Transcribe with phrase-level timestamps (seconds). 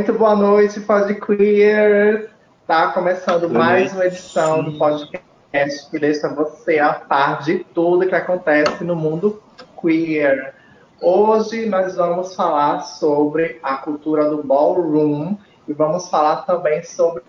[0.00, 2.30] Muito boa noite, Podqueer.
[2.66, 3.94] Tá começando boa mais noite.
[3.94, 9.42] uma edição do podcast que deixa você a par de tudo que acontece no mundo
[9.78, 10.54] queer.
[11.02, 15.36] Hoje nós vamos falar sobre a cultura do ballroom
[15.68, 17.22] e vamos falar também sobre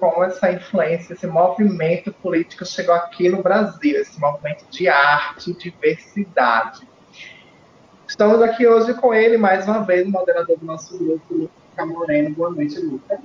[0.00, 6.88] como essa influência, esse movimento político chegou aqui no Brasil, esse movimento de arte, diversidade.
[8.08, 11.50] Estamos aqui hoje com ele, mais uma vez, o moderador do nosso grupo,
[11.86, 12.34] Moreno.
[12.34, 13.18] Boa noite, Lucas.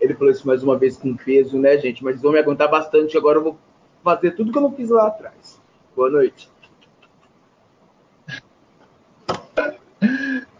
[0.00, 2.04] Ele falou isso mais uma vez com peso, né, gente?
[2.04, 3.58] Mas vão me aguentar bastante, agora eu vou
[4.04, 5.60] fazer tudo que eu não fiz lá atrás.
[5.94, 6.50] Boa noite.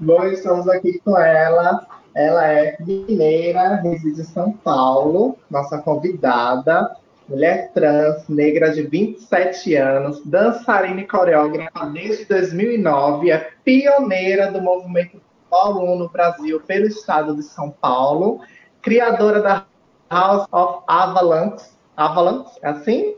[0.01, 1.87] Bom, estamos aqui com ela.
[2.15, 6.97] Ela é mineira, reside em São Paulo, nossa convidada
[7.29, 15.21] mulher trans, negra de 27 anos, dançarina e coreógrafa desde 2009, é pioneira do movimento
[15.51, 18.41] ballroom no Brasil pelo estado de São Paulo,
[18.83, 19.67] criadora da
[20.11, 21.67] House of Avalanche,
[21.97, 23.17] Avalanche, é assim?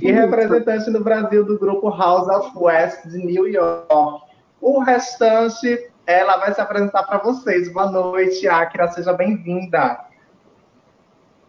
[0.00, 4.24] e representante no Brasil do grupo House of West de New York.
[4.60, 7.70] O restante, ela vai se apresentar para vocês.
[7.72, 10.00] Boa noite, Akira, seja bem-vinda.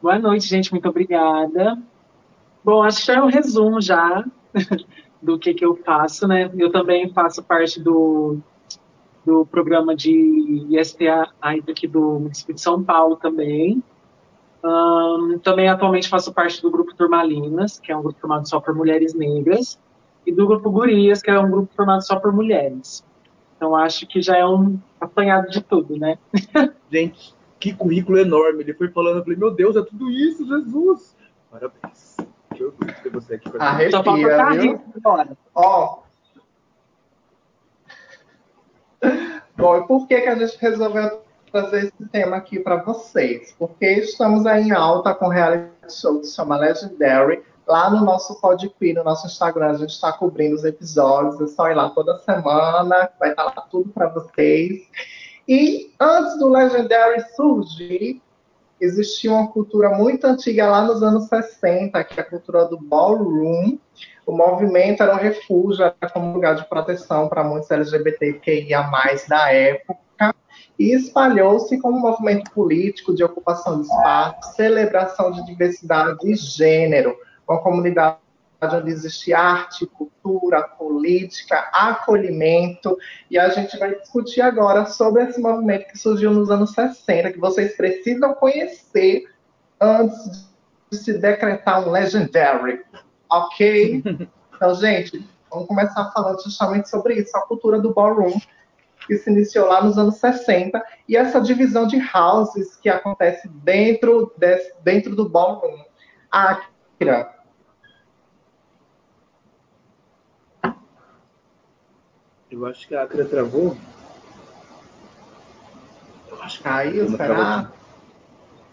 [0.02, 1.78] Boa noite, gente, muito obrigada.
[2.64, 4.26] Bom, acho que é um resumo já
[5.22, 6.52] do que, que eu faço, né?
[6.58, 8.40] Eu também faço parte do,
[9.26, 13.84] do programa de ISTA aqui do município de São Paulo também.
[14.64, 18.74] Um, também atualmente faço parte do grupo Turmalinas, que é um grupo formado só por
[18.74, 19.80] mulheres negras,
[20.26, 23.04] e do grupo Gurias, que é um grupo formado só por mulheres.
[23.56, 26.18] Então acho que já é um apanhado de tudo, né?
[26.92, 28.64] Gente, que currículo enorme.
[28.64, 31.16] Ele foi falando, eu falei, meu Deus, é tudo isso, Jesus.
[31.52, 32.18] Parabéns.
[32.54, 33.92] Que orgulho ter você aqui com a gente.
[33.92, 34.82] Só falta viu?
[35.54, 36.05] Ó.
[39.58, 43.56] Bom, e por que, que a gente resolveu trazer esse tema aqui para vocês?
[43.58, 47.42] Porque estamos aí em alta com o reality show que se chama Legendary.
[47.68, 51.42] Lá no nosso Podquee, no nosso Instagram, a gente está cobrindo os episódios.
[51.42, 54.82] É só ir lá toda semana, vai estar lá tudo para vocês.
[55.48, 58.22] E antes do Legendary surgir,
[58.80, 63.78] existia uma cultura muito antiga lá nos anos 60, que é a cultura do ballroom.
[64.26, 68.90] O movimento era um refúgio, era como lugar de proteção para muitos LGBTQIA+,
[69.30, 70.36] da época,
[70.78, 77.16] e espalhou-se como movimento político de ocupação de espaço, celebração de diversidade de gênero,
[77.48, 78.18] uma comunidade
[78.62, 82.98] onde existe arte, cultura, política, acolhimento,
[83.30, 87.40] e a gente vai discutir agora sobre esse movimento que surgiu nos anos 60, que
[87.40, 89.26] vocês precisam conhecer
[89.80, 90.50] antes
[90.90, 92.84] de se decretar um legendary,
[93.30, 94.04] ok?
[94.56, 98.40] Então, gente, vamos começar falando justamente sobre isso, a cultura do ballroom,
[99.06, 104.34] que se iniciou lá nos anos 60, e essa divisão de houses que acontece dentro,
[104.38, 105.78] desse, dentro do ballroom.
[106.32, 107.35] Akira,
[112.56, 113.76] Eu acho que a Acra travou.
[116.32, 117.70] Eu acho que caiu, será?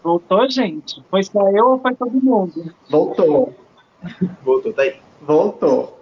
[0.01, 1.03] Voltou, gente?
[1.09, 2.73] Foi só eu ou foi todo mundo?
[2.89, 3.53] Voltou.
[4.41, 5.01] Voltou, tá aí.
[5.21, 5.99] Voltou.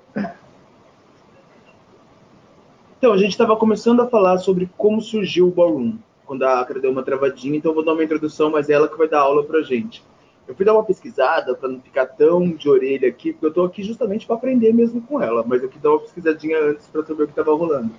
[3.00, 6.80] Então, a gente estava começando a falar sobre como surgiu o Ballroom, quando a Acra
[6.80, 9.22] deu uma travadinha, então eu vou dar uma introdução, mas é ela que vai dar
[9.22, 10.04] aula pra gente.
[10.48, 13.66] Eu fui dar uma pesquisada para não ficar tão de orelha aqui, porque eu estou
[13.66, 17.06] aqui justamente para aprender mesmo com ela, mas eu quis dar uma pesquisadinha antes para
[17.06, 17.92] saber o que estava rolando.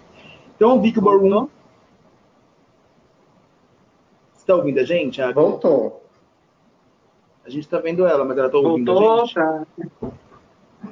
[0.56, 1.48] Então eu vi que o Ballroom.
[4.32, 5.22] Você está ouvindo a gente?
[5.22, 5.46] Agora?
[5.48, 6.02] Voltou.
[7.44, 9.34] A gente está vendo ela, mas ela está ouvindo Voltou, a gente?
[9.34, 9.66] Tá.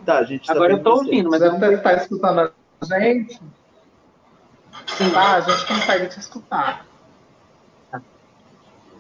[0.05, 2.41] Tá, a gente tá Agora eu estou ouvindo, mas você deve estar escutando
[2.81, 3.35] a gente.
[4.87, 5.13] Sim.
[5.15, 6.87] Ah, a gente consegue te escutar.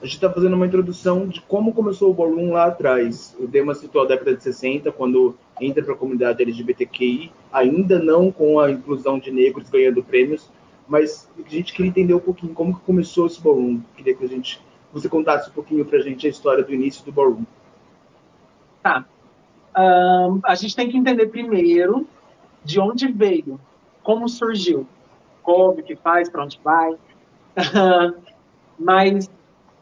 [0.00, 3.37] A gente está fazendo uma introdução de como começou o Ballroom lá atrás.
[3.38, 8.32] O Dema citou a década de 60, quando entra para a comunidade LGBTQI, ainda não
[8.32, 10.50] com a inclusão de negros ganhando prêmios,
[10.88, 13.81] mas a gente queria entender um pouquinho como que começou esse Ballroom.
[13.94, 14.58] Queria que a gente,
[14.91, 17.44] você contasse um pouquinho para a gente a história do início do Ballroom.
[18.82, 19.05] Tá.
[19.76, 22.06] Um, a gente tem que entender primeiro
[22.64, 23.61] de onde veio,
[24.02, 24.87] como surgiu,
[25.43, 26.97] como que faz, para onde vai.
[28.79, 29.31] mas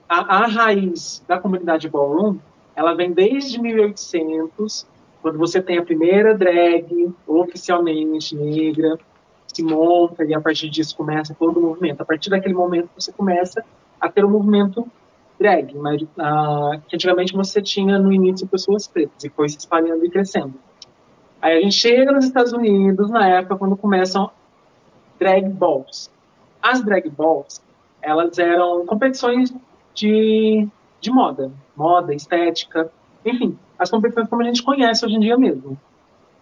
[0.08, 2.38] a, a raiz da comunidade ballroom,
[2.75, 4.87] ela vem desde 1800,
[5.20, 8.99] quando você tem a primeira drag oficialmente negra,
[9.46, 12.00] se monta e a partir disso começa todo o movimento.
[12.00, 13.64] A partir daquele momento você começa
[14.00, 14.87] a ter o um movimento
[15.38, 20.04] drag, mas, uh, que antigamente você tinha no início pessoas pretas e foi se espalhando
[20.04, 20.54] e crescendo.
[21.40, 24.31] Aí a gente chega nos Estados Unidos na época quando começam
[25.19, 26.11] drag balls.
[26.62, 27.62] As drag balls
[28.00, 29.52] elas eram competições
[29.98, 30.68] de,
[31.00, 32.90] de moda, moda, estética,
[33.24, 35.78] enfim, as competições como a gente conhece hoje em dia mesmo.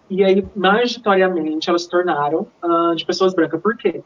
[0.09, 3.59] E aí, majoritariamente, elas se tornaram uh, de pessoas brancas.
[3.59, 4.03] Por quê?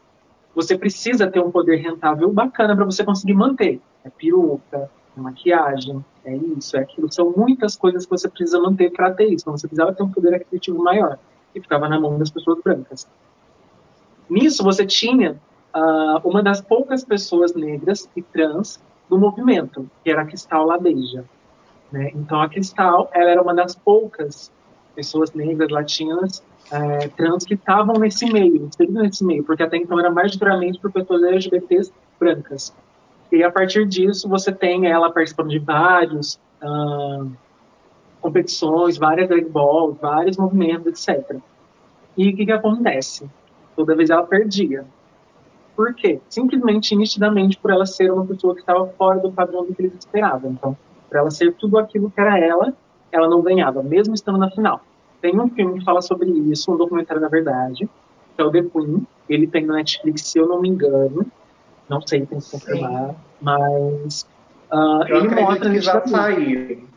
[0.54, 3.80] Você precisa ter um poder rentável bacana para você conseguir manter.
[4.04, 7.12] É peruca, é maquiagem, é isso, é aquilo.
[7.12, 9.44] São muitas coisas que você precisa manter para ter isso.
[9.44, 11.18] Então, você precisava ter um poder aquisitivo maior.
[11.54, 13.06] E ficava na mão das pessoas brancas.
[14.28, 15.38] Nisso, você tinha
[15.74, 21.24] uh, uma das poucas pessoas negras e trans do movimento, que era a Cristal Ladeja.
[21.90, 22.10] Né?
[22.14, 24.50] Então, a Cristal ela era uma das poucas
[24.94, 29.98] pessoas negras, latinas, é, trans que estavam nesse meio, inseridas nesse meio, porque até então
[29.98, 32.74] era majoritariamente por pessoas LGBTs brancas.
[33.30, 36.38] E a partir disso, você tem ela participando de vários
[38.20, 41.36] competições, várias drag balls, vários movimentos, etc.
[42.16, 43.28] E o que, que acontece?
[43.74, 44.84] Toda vez ela perdia.
[45.74, 46.20] Por quê?
[46.28, 49.94] Simplesmente, nitidamente, por ela ser uma pessoa que estava fora do padrão do que eles
[49.98, 50.52] esperavam.
[50.52, 50.76] Então,
[51.08, 52.74] para ela ser tudo aquilo que era ela,
[53.10, 54.80] ela não ganhava, mesmo estando na final.
[55.20, 57.88] Tem um filme que fala sobre isso, um documentário na verdade,
[58.34, 59.06] que é o The Queen.
[59.28, 61.26] Ele tem na Netflix, se eu não me engano.
[61.88, 63.14] Não sei, tem que confirmar.
[63.40, 64.26] Mas
[64.72, 66.91] uh, eu ele mostra que já saiu.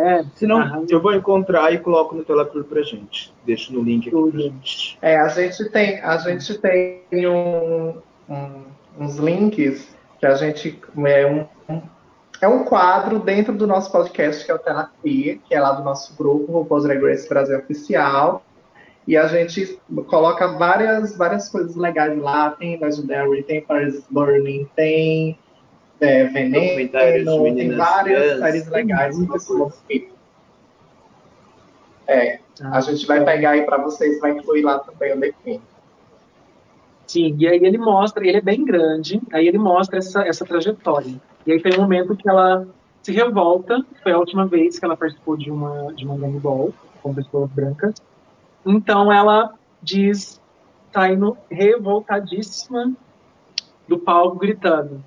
[0.00, 3.34] É, Se não, eu vou encontrar e coloco no Telepur pra gente.
[3.44, 4.98] Deixo no link aqui pra gente.
[5.02, 7.94] É, a gente tem, a gente tem um,
[8.26, 8.64] um,
[8.98, 11.46] uns links que a gente é um,
[12.40, 15.84] é um quadro dentro do nosso podcast, que é o Terapia, que é lá do
[15.84, 18.42] nosso grupo, o Post Drag Race Brasil Oficial.
[19.06, 22.52] E a gente coloca várias, várias coisas legais lá.
[22.52, 25.38] Tem Legendary, tem Paris Burning, tem
[26.00, 30.14] é, Veneno, tem várias séries legais desse movimento.
[32.06, 35.32] É, ah, a gente vai pegar aí para vocês, vai incluir lá também o The
[35.44, 35.60] Queen.
[37.06, 41.20] Sim, e aí ele mostra, ele é bem grande, aí ele mostra essa, essa trajetória.
[41.46, 42.66] E aí tem um momento que ela
[43.02, 46.72] se revolta, foi a última vez que ela participou de uma, de uma gang ball
[47.02, 47.94] com pessoas brancas.
[48.64, 50.40] Então ela diz,
[50.92, 52.92] tá indo revoltadíssima
[53.88, 55.02] do palco, gritando: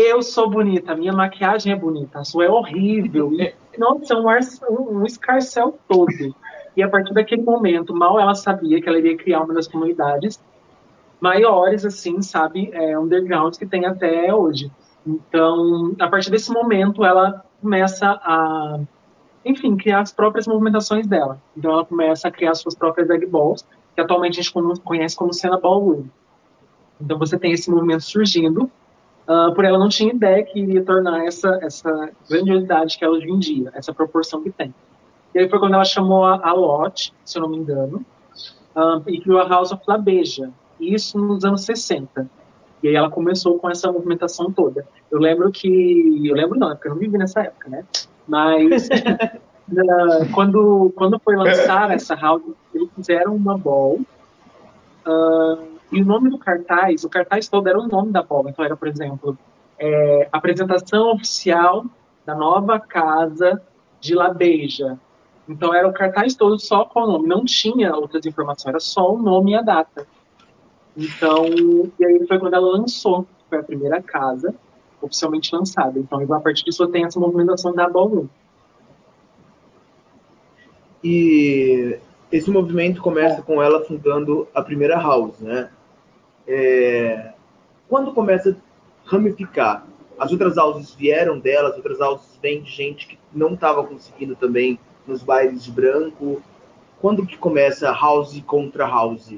[0.00, 3.32] Eu sou bonita, minha maquiagem é bonita, a sua é horrível.
[3.76, 4.28] Nossa, um,
[4.70, 6.36] um, um escarcel todo.
[6.76, 10.40] E a partir daquele momento, mal ela sabia que ela iria criar uma das comunidades
[11.20, 14.70] maiores, assim, sabe, é, undergrounds que tem até hoje.
[15.04, 18.78] Então, a partir desse momento, ela começa a,
[19.44, 21.42] enfim, criar as próprias movimentações dela.
[21.56, 23.66] Então, ela começa a criar suas próprias egg balls,
[23.96, 24.54] que atualmente a gente
[24.84, 26.04] conhece como cena ballroom.
[27.00, 28.70] Então, você tem esse movimento surgindo,
[29.28, 33.28] uh, por ela não tinha ideia que iria tornar essa, essa grandiosidade que é hoje
[33.28, 34.74] em dia, essa proporção que tem.
[35.34, 38.04] E aí foi quando ela chamou a, a Lot, se eu não me engano,
[38.74, 42.28] uh, e criou a House of La Beja, isso nos anos 60.
[42.82, 44.86] E aí ela começou com essa movimentação toda.
[45.10, 46.22] Eu lembro que.
[46.24, 47.84] Eu lembro não, porque eu não vivi nessa época, né?
[48.26, 48.88] Mas
[50.32, 52.42] quando, quando foi lançar essa house,
[52.72, 54.00] eles fizeram uma ball.
[55.04, 58.48] Uh, e o nome do cartaz, o cartaz todo era o nome da ball.
[58.48, 59.38] Então era, por exemplo,
[59.78, 61.84] é, apresentação oficial
[62.26, 63.62] da nova casa
[64.00, 64.98] de La Beija.
[65.48, 69.14] Então era o cartaz todo só com o nome, não tinha outras informações, era só
[69.14, 70.06] o nome e a data.
[70.96, 71.46] Então,
[71.98, 74.54] e aí foi quando ela lançou, foi a primeira casa
[75.00, 75.98] oficialmente lançada.
[75.98, 78.26] Então, a partir disso tem essa movimentação da Ballroom.
[81.02, 81.98] E
[82.32, 85.70] esse movimento começa com ela fundando a primeira house, né?
[86.48, 87.32] É...
[87.88, 89.86] Quando começa a ramificar,
[90.18, 94.34] as outras houses vieram dela, as outras houses vêm de gente que não estava conseguindo
[94.34, 96.42] também nos bailes de branco.
[97.00, 99.32] Quando que começa house contra house?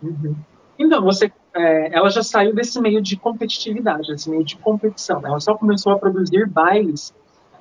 [0.00, 0.36] Uhum.
[0.78, 5.20] Então, você, é, ela já saiu desse meio de competitividade, desse meio de competição.
[5.26, 7.12] Ela só começou a produzir bailes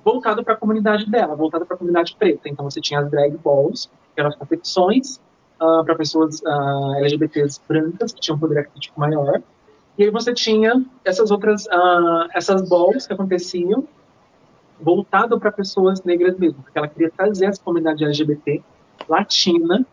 [0.06, 2.48] voltado para a comunidade dela, voltado para a comunidade preta.
[2.48, 5.20] Então, você tinha as drag balls, que eram as competições
[5.62, 9.42] uh, para pessoas uh, ah, LGBTs brancas, que tinham poder aquisitivo maior.
[9.98, 13.88] E aí você tinha essas outras, uh, essas balls que aconteciam
[14.80, 18.64] voltado para pessoas negras mesmo, porque ela queria trazer essa comunidade LGBT
[19.10, 19.86] latina,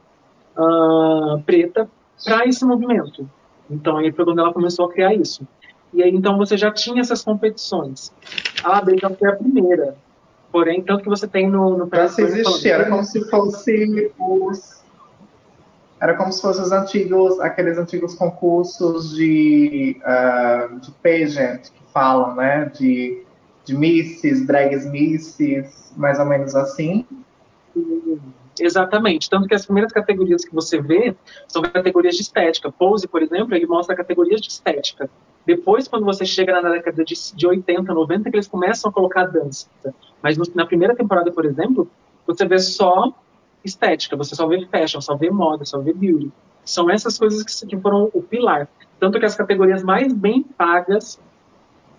[0.57, 1.89] uh, preta,
[2.23, 3.29] para esse movimento.
[3.71, 5.47] Então aí foi quando ela começou a criar isso.
[5.93, 8.13] E aí então você já tinha essas competições.
[8.63, 9.97] A Bacon foi a primeira.
[10.53, 14.74] Porém, tanto que você tem no, no se existia, era como se fosse os
[16.05, 22.37] era como se fossem os antigos, aqueles antigos concursos de, uh, de pageant que falam,
[22.37, 22.71] né?
[22.79, 23.23] De,
[23.65, 27.07] de misses, drags misses, mais ou menos assim.
[28.61, 29.31] Exatamente.
[29.31, 31.17] Tanto que as primeiras categorias que você vê
[31.49, 32.71] são categorias de estética.
[32.71, 35.09] Pose, por exemplo, ele mostra categorias de estética.
[35.47, 39.25] Depois, quando você chega na década de, de 80, 90, que eles começam a colocar
[39.25, 39.69] dança.
[40.23, 41.91] Mas no, na primeira temporada, por exemplo,
[42.27, 43.11] você vê só
[43.65, 46.31] estética, você só vê fashion, só vê moda, só vê beauty.
[46.65, 48.69] São essas coisas que, que foram o pilar.
[48.99, 51.21] Tanto que as categorias mais bem pagas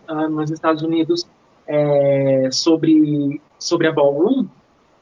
[0.10, 1.28] uh, nos Estados Unidos
[1.68, 4.48] é, sobre, sobre a ballroom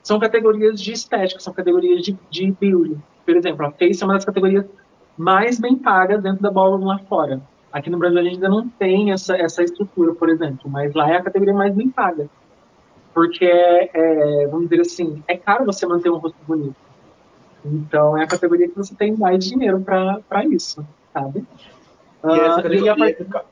[0.01, 2.98] são categorias de estética, são categorias de, de beauty.
[3.25, 4.65] Por exemplo, a Face é uma das categorias
[5.17, 7.41] mais bem pagas dentro da ballroom lá fora.
[7.72, 11.10] Aqui no Brasil a gente ainda não tem essa, essa estrutura, por exemplo, mas lá
[11.10, 12.29] é a categoria mais bem paga.
[13.13, 16.75] Porque, é, é, vamos dizer assim, é caro você manter um rosto bonito.
[17.65, 21.46] Então é a categoria que você tem mais dinheiro para isso, sabe?
[22.24, 23.43] E essa, uh, categoria, e, a...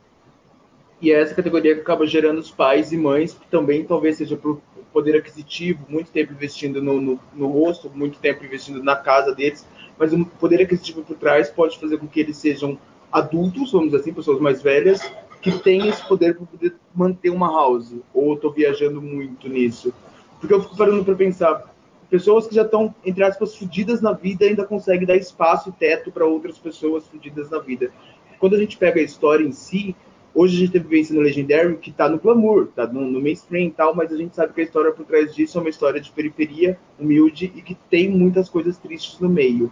[1.02, 4.60] e essa categoria que acaba gerando os pais e mães, que também talvez seja por
[4.92, 9.66] poder aquisitivo, muito tempo investindo no, no, no rosto, muito tempo investindo na casa deles,
[9.98, 12.78] mas o poder aquisitivo por trás pode fazer com que eles sejam
[13.12, 15.02] adultos, vamos dizer assim, pessoas mais velhas,
[15.42, 17.96] que têm esse poder para poder manter uma house.
[18.14, 19.94] Ou estou viajando muito nisso.
[20.40, 21.74] Porque eu fico parando para pensar,
[22.10, 26.12] pessoas que já estão, entre aspas, fudidas na vida ainda conseguem dar espaço e teto
[26.12, 27.92] para outras pessoas fudidas na vida.
[28.40, 29.96] Quando a gente pega a história em si,
[30.34, 33.68] hoje a gente teve vivência no Legendary que está no glamour, está no, no, mainstream
[33.68, 36.02] e tal, mas a gente sabe que a história por trás disso é uma história
[36.02, 39.72] de periferia, humilde e que tem muitas coisas tristes no meio.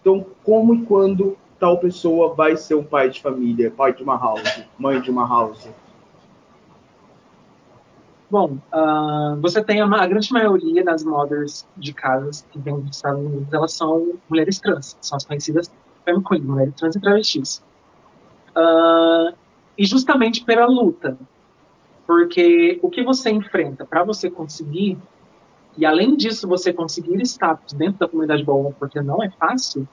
[0.00, 4.16] Então, como e quando tal pessoa vai ser um pai de família, pai de uma
[4.16, 5.68] house, mãe de uma house?
[8.28, 13.20] Bom, uh, você tem a, grande maioria das mothers de casas que vêm dos Estados
[13.20, 15.70] Unidos, elas são mulheres trans, são as conhecidas
[16.04, 17.62] femme queen, mulheres trans e travestis.
[18.56, 19.34] Uh,
[19.78, 21.16] e justamente pela luta,
[22.06, 24.98] porque o que você enfrenta para você conseguir,
[25.76, 29.86] e além disso você conseguir status dentro da comunidade ballroom, porque não é fácil,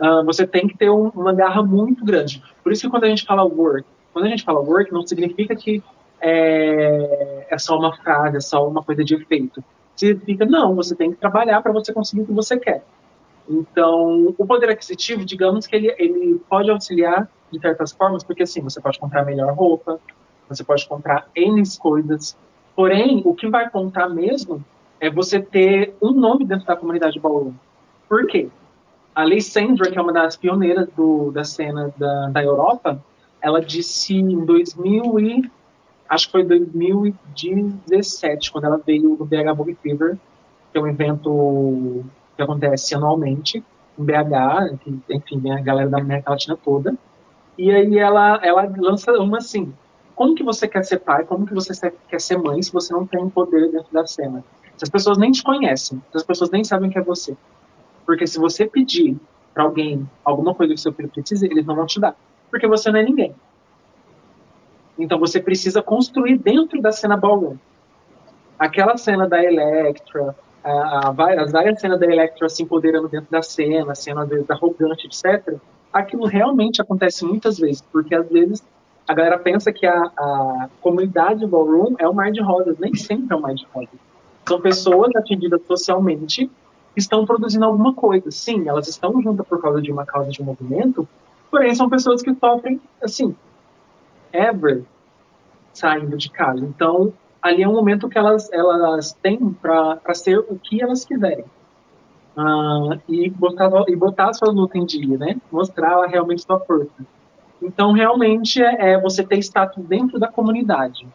[0.00, 2.42] uh, você tem que ter um, uma garra muito grande.
[2.62, 5.54] Por isso que quando a gente fala work, quando a gente fala work, não significa
[5.54, 5.82] que
[6.20, 9.62] é, é só uma frase, é só uma coisa de efeito.
[9.94, 12.84] Significa, não, você tem que trabalhar para você conseguir o que você quer.
[13.48, 18.60] Então, o poder aquisitivo, digamos que ele, ele pode auxiliar de certas formas, porque assim,
[18.60, 20.00] você pode comprar melhor roupa,
[20.48, 22.36] você pode comprar N coisas,
[22.74, 24.64] porém, o que vai contar mesmo
[25.00, 27.52] é você ter um nome dentro da comunidade ballroom.
[28.08, 28.48] Por quê?
[29.16, 33.02] A Alessandra, que é uma das pioneiras do, da cena da, da Europa,
[33.40, 35.50] ela disse em 2000 e,
[36.06, 40.18] acho que foi 2017, quando ela veio no BH Book Fever,
[40.70, 42.04] que é um evento
[42.36, 43.64] que acontece anualmente
[43.98, 46.94] em BH, que, enfim, vem a galera da América Latina toda.
[47.56, 49.72] E aí ela, ela lança uma assim,
[50.14, 53.06] como que você quer ser pai, como que você quer ser mãe se você não
[53.06, 54.44] tem poder dentro da cena?
[54.76, 57.34] Se as pessoas nem te conhecem, se as pessoas nem sabem que é você.
[58.06, 59.18] Porque se você pedir
[59.52, 62.14] para alguém alguma coisa que seu filho precisa, eles não vão te dar.
[62.50, 63.34] Porque você não é ninguém.
[64.98, 67.56] Então você precisa construir dentro da cena ballroom.
[68.58, 70.34] Aquela cena da Electra,
[70.64, 75.06] a, a, as várias cenas da Electra se empoderando dentro da cena, cena às arrogante,
[75.06, 75.58] etc.
[75.92, 78.64] Aquilo realmente acontece muitas vezes, porque às vezes
[79.06, 83.34] a galera pensa que a, a comunidade ballroom é o mar de rosas, nem sempre
[83.34, 83.94] é o mar de rosas.
[84.48, 86.50] São pessoas atingidas socialmente
[86.96, 88.30] estão produzindo alguma coisa.
[88.30, 91.08] Sim, elas estão juntas por causa de uma causa de um movimento,
[91.50, 93.34] porém são pessoas que sofrem, assim,
[94.32, 94.84] ever
[95.72, 96.64] saindo de casa.
[96.64, 101.44] Então, ali é um momento que elas, elas têm para ser o que elas quiserem.
[102.36, 105.40] Uh, e, botar, e botar a sua luta em dia, né?
[105.50, 107.06] Mostrar realmente sua força.
[107.62, 111.08] Então, realmente, é, é você ter status dentro da comunidade.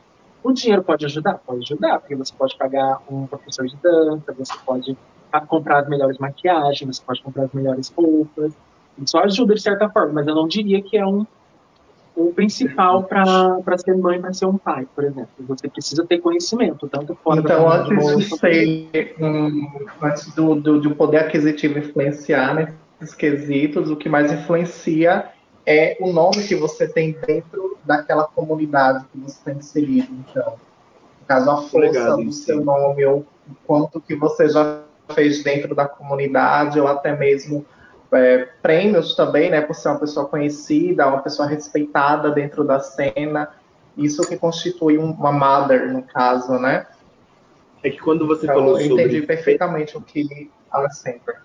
[0.43, 1.35] O dinheiro pode ajudar?
[1.45, 4.97] Pode ajudar, porque você pode pagar um professor de dança, você pode
[5.39, 8.51] comprar as melhores maquiagens, você pode comprar as melhores roupas.
[9.01, 11.25] Isso ajuda de certa forma, mas eu não diria que é um
[12.15, 15.29] o principal para ser mãe, para ser um pai, por exemplo.
[15.47, 19.71] Você precisa ter conhecimento, tanto fora então, da antes de ser, um,
[20.01, 22.53] antes do, do, do, poder aquisitivo influenciar
[23.00, 25.29] nesses quesitos, o que mais influencia
[25.65, 30.09] é o nome que você tem dentro daquela comunidade que você está inserido.
[30.29, 30.53] Então,
[31.21, 34.81] no caso, a força Obrigado, do seu nome, ou o quanto que você já
[35.13, 37.65] fez dentro da comunidade, ou até mesmo
[38.12, 43.50] é, prêmios também, né, por ser uma pessoa conhecida, uma pessoa respeitada dentro da cena.
[43.98, 46.88] Isso que constitui uma mother, no caso, né?
[47.84, 49.03] É que quando você então, falou eu sobre...
[49.03, 51.36] Eu entendi perfeitamente o que ela sempre.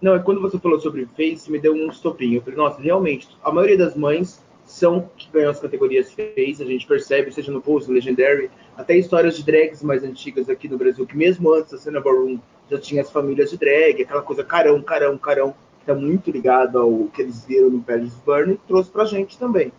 [0.00, 2.36] Não, é quando você falou sobre Face, me deu um estopinho.
[2.36, 6.66] Eu falei, nossa, realmente, a maioria das mães são que ganham as categorias Face, a
[6.66, 10.78] gente percebe, seja no Pulse, no Legendary, até histórias de drags mais antigas aqui no
[10.78, 12.38] Brasil, que mesmo antes da cena Ballroom
[12.70, 16.78] já tinha as famílias de drag, aquela coisa carão, carão, carão, que está muito ligado
[16.78, 19.72] ao que eles viram no Paris Burn, trouxe pra gente também.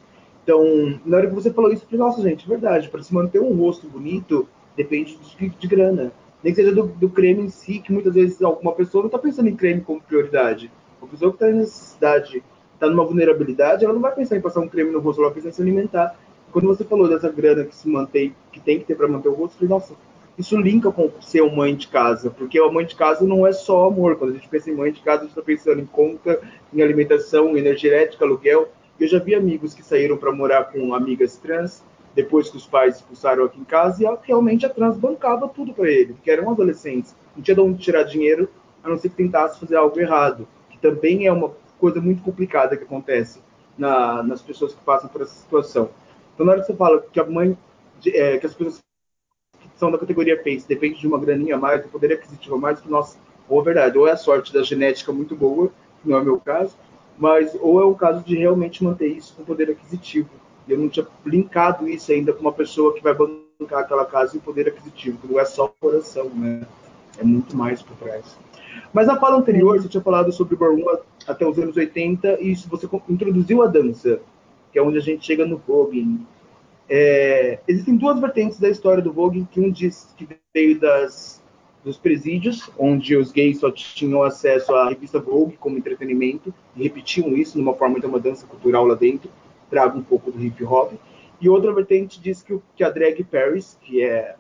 [0.44, 3.14] Então, na hora que você falou isso, eu falei, nossa, gente, é verdade, para se
[3.14, 6.12] manter um rosto bonito, depende de, de grana.
[6.44, 9.20] Nem que seja do, do, creme em si, que muitas vezes alguma pessoa não está
[9.20, 10.72] pensando em creme como prioridade.
[11.02, 12.44] Uma pessoa que está em necessidade,
[12.74, 15.36] está numa vulnerabilidade, ela não vai pensar em passar um creme no rosto, ela vai
[15.36, 16.18] pensar em se alimentar.
[16.52, 19.34] Quando você falou dessa grana que se mantém, que tem que ter para manter o
[19.34, 19.94] rosto, eu falei, nossa,
[20.40, 23.52] isso linka com ser uma mãe de casa, porque a mãe de casa não é
[23.52, 24.16] só amor.
[24.16, 26.40] Quando a gente pensa em mãe de casa, a gente está pensando em conta,
[26.74, 28.70] em alimentação, energia elétrica, aluguel.
[28.98, 31.84] Eu já vi amigos que saíram para morar com amigas trans,
[32.16, 35.90] depois que os pais expulsaram aqui em casa, e realmente a trans bancava tudo para
[35.90, 37.14] ele, porque eram adolescentes.
[37.36, 38.48] Não tinha de onde tirar dinheiro,
[38.82, 42.78] a não ser que tentasse fazer algo errado, que também é uma coisa muito complicada
[42.78, 43.42] que acontece
[43.78, 45.90] na, nas pessoas que passam por essa situação.
[46.34, 47.58] Então, na hora que você fala que a mãe,
[48.08, 48.80] é, que as pessoas
[49.80, 52.80] são da categoria face dependem de uma graninha a mais, de poder aquisitivo a mais,
[52.80, 53.18] que nossa,
[53.48, 55.72] ou é verdade, ou é a sorte da genética muito boa,
[56.02, 56.76] que não é o meu caso,
[57.18, 60.30] mas ou é o caso de realmente manter isso com poder aquisitivo.
[60.68, 64.40] Eu não tinha brincado isso ainda com uma pessoa que vai bancar aquela casa em
[64.40, 66.62] poder aquisitivo, não é só o coração, né?
[67.18, 68.38] É muito mais por trás.
[68.94, 70.86] Mas na fala anterior, você tinha falado sobre Ballroom
[71.28, 74.20] até os anos 80 e você introduziu a dança
[74.72, 76.26] que é onde a gente chega no voguing.
[76.90, 81.42] É, existem duas vertentes da história do voguing, que um diz que veio das,
[81.84, 87.38] dos presídios, onde os gays só tinham acesso à revista Vogue como entretenimento, e repetiam
[87.38, 89.30] isso numa forma de uma dança cultural lá dentro,
[89.70, 90.94] traga um pouco do hip hop.
[91.40, 94.36] E outra vertente diz que, que a drag Paris, que é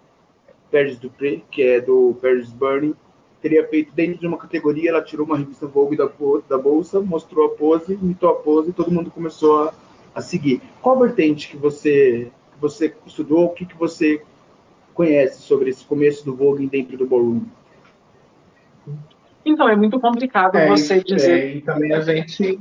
[0.72, 2.96] Paris Dupré, que é do Paris Burning,
[3.42, 6.09] teria feito dentro de uma categoria, ela tirou uma revista Vogue da,
[6.50, 9.74] da bolsa, mostrou a pose, imitou a pose, e todo mundo começou a
[10.14, 10.62] a seguir.
[10.81, 13.45] Qual vertente que você, você estudou?
[13.45, 14.22] O que, que você
[14.93, 17.43] conhece sobre esse começo do Vogue dentro do ballroom?
[19.45, 21.39] Então, é muito complicado é, você dizer.
[21.39, 22.59] É, e também a gente.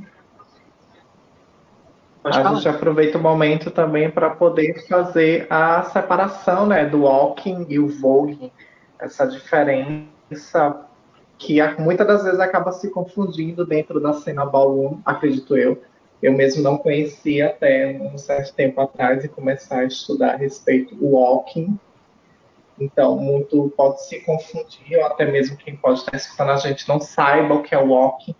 [2.23, 2.55] Pode a falar.
[2.55, 7.87] gente aproveita o momento também para poder fazer a separação né, do walking e o
[7.87, 8.51] vogue,
[8.99, 10.85] essa diferença
[11.37, 15.81] que muitas das vezes acaba se confundindo dentro da cena ballroom, acredito eu,
[16.21, 20.95] eu mesmo não conhecia até um certo tempo atrás e começar a estudar a respeito
[20.95, 21.79] do walking.
[22.79, 26.99] Então, muito pode se confundir, ou até mesmo quem pode estar escutando a gente não
[26.99, 28.35] saiba o que é walking.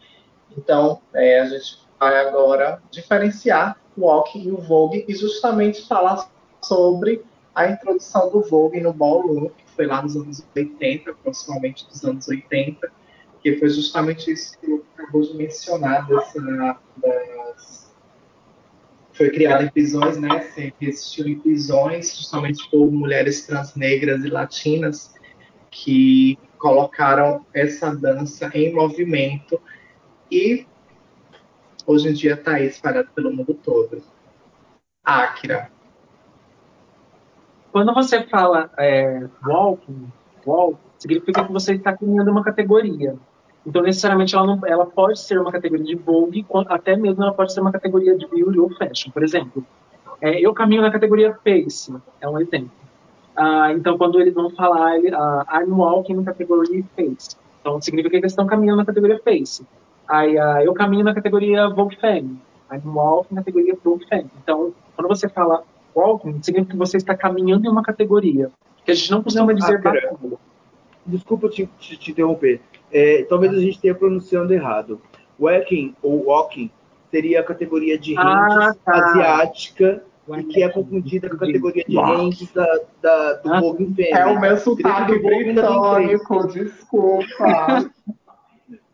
[0.58, 6.30] Então, é, a gente vai agora diferenciar o walking e o vogue e justamente falar
[6.62, 12.04] sobre a introdução do vogue no ballroom, que foi lá nos anos 80, aproximadamente dos
[12.06, 12.92] anos 80,
[13.42, 17.39] que foi justamente isso que eu acabou de mencionar, dessa, das...
[19.20, 24.30] foi criada em prisões, né, sempre existiu em prisões, justamente por mulheres trans negras e
[24.30, 25.14] latinas,
[25.70, 29.62] que colocaram essa dança em movimento
[30.32, 30.66] e
[31.86, 34.02] hoje em dia está aí espalhado pelo mundo todo.
[35.04, 35.70] Akira.
[37.74, 40.10] Quando você fala é, walking,
[40.46, 43.18] walk, significa que você está criando uma categoria.
[43.66, 47.54] Então, necessariamente, ela, não, ela pode ser uma categoria de Vogue, até mesmo ela pode
[47.54, 49.12] ser uma categoria de Beauty ou Fashion.
[49.12, 49.66] Por exemplo,
[50.22, 52.72] é, eu caminho na categoria Face, é um exemplo.
[53.36, 57.38] Ah, então, quando eles vão falar, ele, ah, I'm walking na categoria Face.
[57.62, 59.66] Então, significa que eles estão caminhando na categoria Face.
[60.08, 62.40] Aí, ah, eu caminho na categoria Vogue Femme.
[62.72, 64.30] I'm walking na categoria Vogue Femme.
[64.42, 65.64] Então, quando você fala
[65.96, 68.50] walking, significa que você está caminhando em uma categoria.
[68.84, 70.38] Que a gente não costuma não, dizer ah,
[71.06, 72.62] Desculpa te, te, te interromper.
[72.92, 75.02] É, talvez a gente esteja pronunciando errado.
[75.40, 76.70] Walking ou walking
[77.12, 78.94] seria a categoria de ah, tá.
[78.94, 80.04] asiática
[80.38, 84.26] e que é confundida com a categoria de rentes da, da, do ah, Vogue É
[84.26, 87.90] o meu sotaque britânico, desculpa.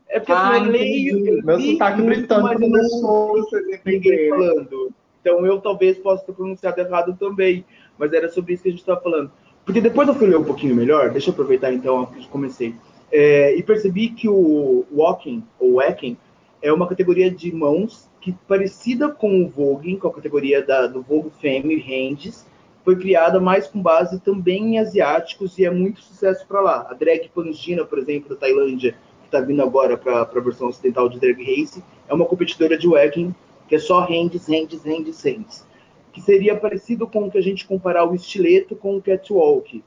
[0.07, 1.27] É porque Ai, eu leio.
[1.27, 4.29] Eu meu sotaque britânico não deixou vocês entenderem.
[4.29, 4.93] falando.
[5.19, 7.65] Então eu talvez possa ter pronunciado errado também.
[7.97, 9.29] Mas era sobre isso que a gente estava falando.
[9.65, 12.73] Porque depois eu fui ler um pouquinho melhor, deixa eu aproveitar então que eu comecei.
[13.11, 16.17] É, e percebi que o walking, ou wacking,
[16.61, 21.01] é uma categoria de mãos que, parecida com o voguing, com a categoria da, do
[21.01, 22.45] Vogue Femme Hands,
[22.83, 26.87] foi criada mais com base também em asiáticos e é muito sucesso para lá.
[26.89, 31.09] A drag Pangina, por exemplo, da Tailândia, que está vindo agora para a versão ocidental
[31.09, 33.33] de Drag Race, é uma competidora de wacking,
[33.67, 35.65] que é só hands, hands, hands, hands.
[36.13, 39.83] Que seria parecido com o que a gente comparar o estileto com o catwalk,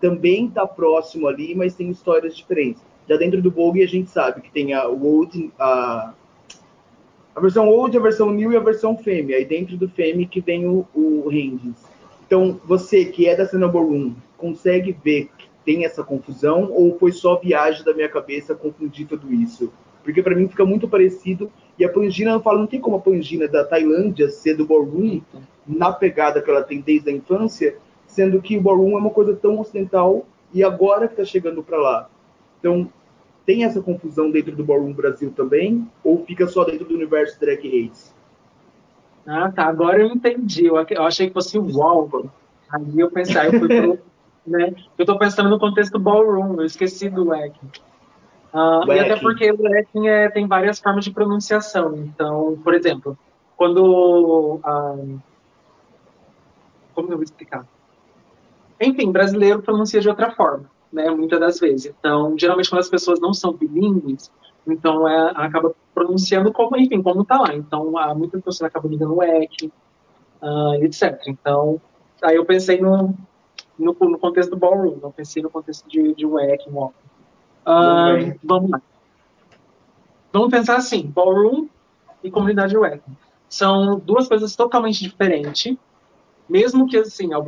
[0.00, 2.82] também está próximo ali, mas tem histórias diferentes.
[3.08, 6.12] Já dentro do Vogue a gente sabe que tem a Old, a,
[7.34, 9.34] a versão Old, a versão New e a versão Femme.
[9.34, 11.28] Aí dentro do Femme que vem o, o.
[12.26, 15.30] Então, você que é da cena Ballroom, consegue ver
[15.66, 19.72] tem essa confusão ou foi só viagem da minha cabeça confundir tudo isso?
[20.04, 23.00] Porque para mim fica muito parecido e a Pangina, eu falo, não tem como a
[23.00, 25.20] Pangina da Tailândia ser do ballroom
[25.66, 27.76] na pegada que ela tem desde a infância,
[28.16, 31.76] sendo que o ballroom é uma coisa tão ocidental e agora que está chegando para
[31.76, 32.08] lá.
[32.58, 32.90] Então,
[33.44, 37.60] tem essa confusão dentro do ballroom Brasil também ou fica só dentro do universo Drag
[37.62, 38.10] Race?
[39.26, 39.66] Ah, tá.
[39.66, 40.64] Agora eu entendi.
[40.64, 42.30] Eu, achei que fosse o Wall.
[42.70, 43.98] Aí eu pensei, eu fui pro,
[44.46, 44.74] né?
[44.96, 47.70] Eu estou pensando no contexto ballroom, eu esqueci do wacking.
[48.54, 51.96] Uh, e até porque o wacking é, tem várias formas de pronunciação.
[51.96, 53.18] Então, por exemplo,
[53.58, 54.58] quando.
[54.64, 55.20] Uh,
[56.94, 57.66] como eu vou explicar?
[58.80, 61.10] Enfim, brasileiro pronuncia de outra forma, né?
[61.10, 61.94] Muitas das vezes.
[61.98, 64.30] Então, geralmente quando as pessoas não são bilíngues,
[64.66, 67.54] então é, acaba pronunciando como, enfim, como está lá.
[67.54, 69.72] Então, há muitas pessoas acabam ligando WEC,
[70.42, 71.20] uh, etc.
[71.26, 71.80] Então,
[72.22, 73.14] aí eu pensei no,
[73.78, 76.92] no, no, contexto do ballroom, não pensei no contexto de, de WEC, uh,
[78.42, 78.82] Vamos lá.
[80.32, 81.68] Vamos pensar assim, ballroom
[82.22, 83.00] e comunidade WEC.
[83.48, 85.76] São duas coisas totalmente diferentes,
[86.48, 87.38] mesmo que, assim, a,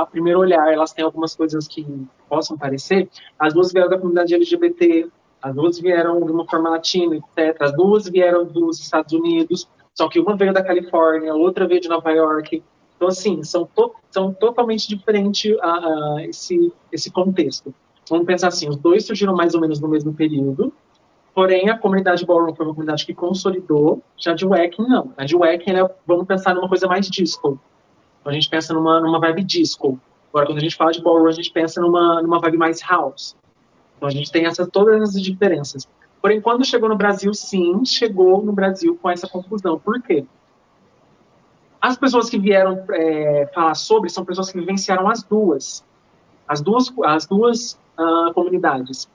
[0.00, 1.86] a, primeiro olhar, elas têm algumas coisas que
[2.28, 5.08] possam parecer, as duas vieram da comunidade LGBT,
[5.40, 7.56] as duas vieram de uma forma latina, etc.
[7.60, 11.88] As duas vieram dos Estados Unidos, só que uma veio da Califórnia, outra veio de
[11.88, 12.62] Nova York.
[12.96, 17.72] Então, assim, são, to são totalmente diferentes uh, uh, esse, esse contexto.
[18.10, 20.72] Vamos pensar assim, os dois surgiram mais ou menos no mesmo período,
[21.34, 25.12] porém a comunidade Ballroom foi uma comunidade que consolidou, já de Wacking não.
[25.16, 27.60] A de Wacking, é, vamos pensar numa coisa mais disco.
[28.20, 29.98] Então, a gente pensa numa, numa vibe disco.
[30.30, 33.36] Agora, quando a gente fala de Ballroom, a gente pensa numa, numa vibe mais house.
[33.98, 35.88] Então a gente tem essas, todas essas diferenças.
[36.22, 39.78] Porém, quando chegou no Brasil, sim, chegou no Brasil com essa confusão.
[39.78, 40.24] Por quê?
[41.80, 45.84] As pessoas que vieram é, falar sobre são pessoas que vivenciaram as duas,
[46.46, 49.08] as duas, as duas uh, comunidades.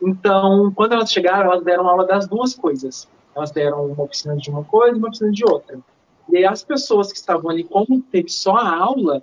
[0.00, 3.08] Então, quando elas chegaram, elas deram aula das duas coisas.
[3.34, 5.78] Elas deram uma oficina de uma coisa e uma oficina de outra.
[6.32, 9.22] E as pessoas que estavam ali, como teve só a aula,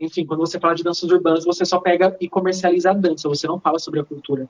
[0.00, 3.46] enfim, quando você fala de danças urbanas, você só pega e comercializa a dança, você
[3.46, 4.48] não fala sobre a cultura.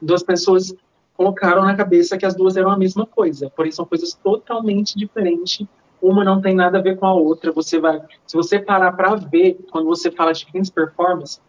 [0.00, 0.72] Duas pessoas
[1.16, 5.66] colocaram na cabeça que as duas eram a mesma coisa, porém são coisas totalmente diferentes.
[6.00, 7.50] Uma não tem nada a ver com a outra.
[7.50, 11.40] Você vai, se você parar para ver, quando você fala de hands performance,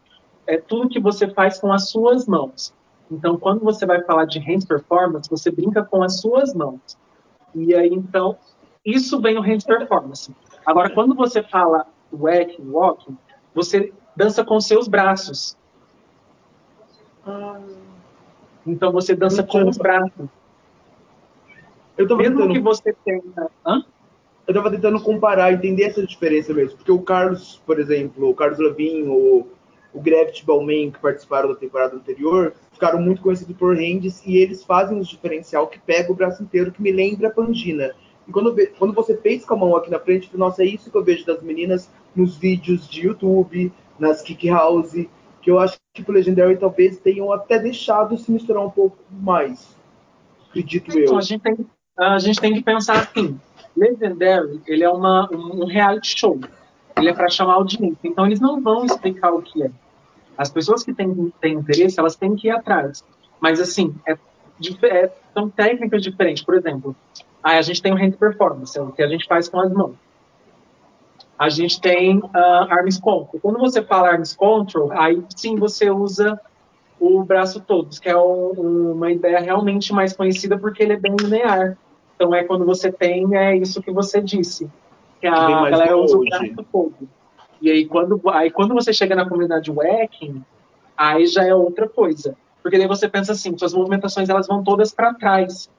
[0.48, 2.74] é tudo que você faz com as suas mãos.
[3.08, 6.80] Então, quando você vai falar de hands performance, você brinca com as suas mãos.
[7.54, 8.36] E aí, então,
[8.86, 10.32] isso vem o hands performance.
[10.64, 13.18] Agora, quando você fala wacking, walking,
[13.52, 15.56] você dança com seus braços.
[17.26, 17.60] Ah.
[18.64, 20.28] Então você dança com os braços.
[21.98, 22.52] Eu tô Mesmo tentando...
[22.52, 23.22] que você tenha.
[23.66, 23.84] Hã?
[24.46, 26.76] Eu estava tentando comparar, entender essa diferença mesmo.
[26.76, 29.48] Porque o Carlos, por exemplo, o Carlos Levin, o,
[29.92, 34.62] o Gravity Ballman, que participaram da temporada anterior, ficaram muito conhecidos por hands e eles
[34.62, 37.92] fazem um diferencial que pega o braço inteiro, que me lembra a Pangina.
[38.26, 40.96] E quando, quando você fez com a mão aqui na frente, nossa, é isso que
[40.96, 45.06] eu vejo das meninas nos vídeos de YouTube, nas Kick House,
[45.40, 49.76] que eu acho que o Legendary talvez tenham até deixado se misturar um pouco mais.
[50.48, 51.18] Acredito então, eu.
[51.18, 51.66] A gente, tem,
[51.98, 53.38] a gente tem que pensar assim:
[53.76, 56.40] Legendary ele é uma, um reality show.
[56.96, 57.98] Ele é para chamar audiência.
[58.02, 59.70] Então, eles não vão explicar o que é.
[60.36, 63.04] As pessoas que têm, têm interesse, elas têm que ir atrás.
[63.38, 64.16] Mas, assim, é,
[64.82, 66.42] é, são técnicas diferentes.
[66.42, 66.96] Por exemplo,
[67.46, 69.72] Aí a gente tem o hand performance, é o que a gente faz com as
[69.72, 69.94] mãos.
[71.38, 72.28] A gente tem uh,
[72.68, 73.40] arms control.
[73.40, 76.40] Quando você fala arms control, aí sim você usa
[76.98, 81.14] o braço todo, que é um, uma ideia realmente mais conhecida porque ele é bem
[81.14, 81.78] linear.
[82.16, 84.68] Então é quando você tem é isso que você disse,
[85.20, 87.08] que a galera usa o braço todo.
[87.62, 90.42] E aí quando, aí quando você chega na comunidade wacking,
[90.96, 92.36] aí já é outra coisa.
[92.60, 95.70] Porque daí você pensa assim, suas movimentações elas vão todas para trás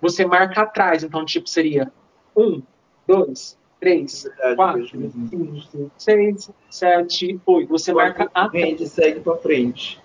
[0.00, 1.02] você marca atrás.
[1.02, 1.90] Então, tipo, seria
[2.36, 2.62] um,
[3.06, 7.68] dois, três, Verdade, quatro, cinco, seis, sete, oito.
[7.68, 8.52] Você marca atrás.
[8.54, 10.00] Hand segue para frente.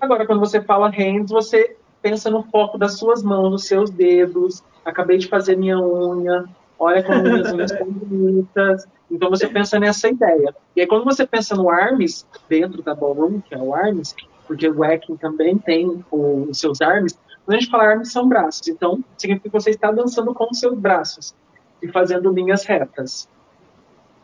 [0.00, 4.62] Agora, quando você fala hands, você pensa no foco das suas mãos, dos seus dedos.
[4.84, 6.44] Acabei de fazer minha unha.
[6.78, 8.86] Olha como minhas unhas estão bonitas.
[9.10, 10.54] Então você pensa nessa ideia.
[10.76, 14.14] E aí quando você pensa no arms, dentro da ballroom, que é o arms,
[14.46, 18.66] porque o wacking também tem os seus arms, quando a gente fala armas, são braços.
[18.68, 21.34] Então, significa que você está dançando com os seus braços
[21.82, 23.28] e fazendo linhas retas.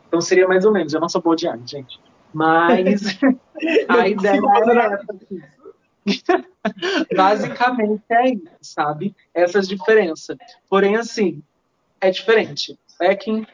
[0.09, 0.95] Então, seria mais ou menos.
[0.95, 2.01] Eu não sou boa de arte, gente.
[2.33, 3.19] Mas
[3.89, 5.07] a ideia é essa.
[7.15, 9.15] Basicamente é isso, sabe?
[9.35, 10.37] Essas diferenças.
[10.69, 11.43] Porém, assim,
[12.01, 12.79] é diferente.
[12.99, 13.47] Backing,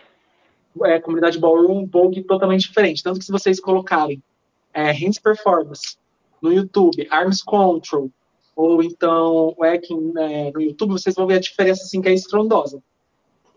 [0.84, 3.02] é, comunidade ballroom, Vogue, totalmente diferente.
[3.02, 4.22] Tanto que se vocês colocarem
[4.72, 5.96] é, Hands Performance
[6.40, 8.10] no YouTube, Arms Control,
[8.56, 12.82] ou então Wacking é, no YouTube, vocês vão ver a diferença assim que é estrondosa.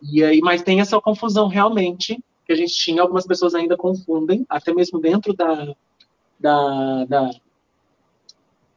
[0.01, 4.45] E aí, mas tem essa confusão realmente que a gente tinha, algumas pessoas ainda confundem,
[4.49, 5.73] até mesmo dentro da,
[6.39, 7.31] da, da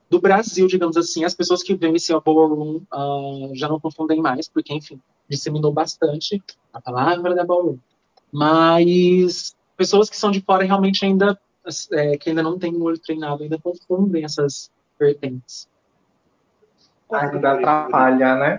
[0.09, 4.47] do Brasil, digamos assim, as pessoas que vivenciam a ballroom uh, já não confundem mais,
[4.47, 7.79] porque, enfim, disseminou bastante a palavra da ballroom.
[8.31, 11.41] Mas pessoas que são de fora realmente ainda,
[11.93, 15.67] é, que ainda não têm o olho treinado, ainda confundem essas vertentes.
[17.13, 18.57] Ainda atrapalha, né?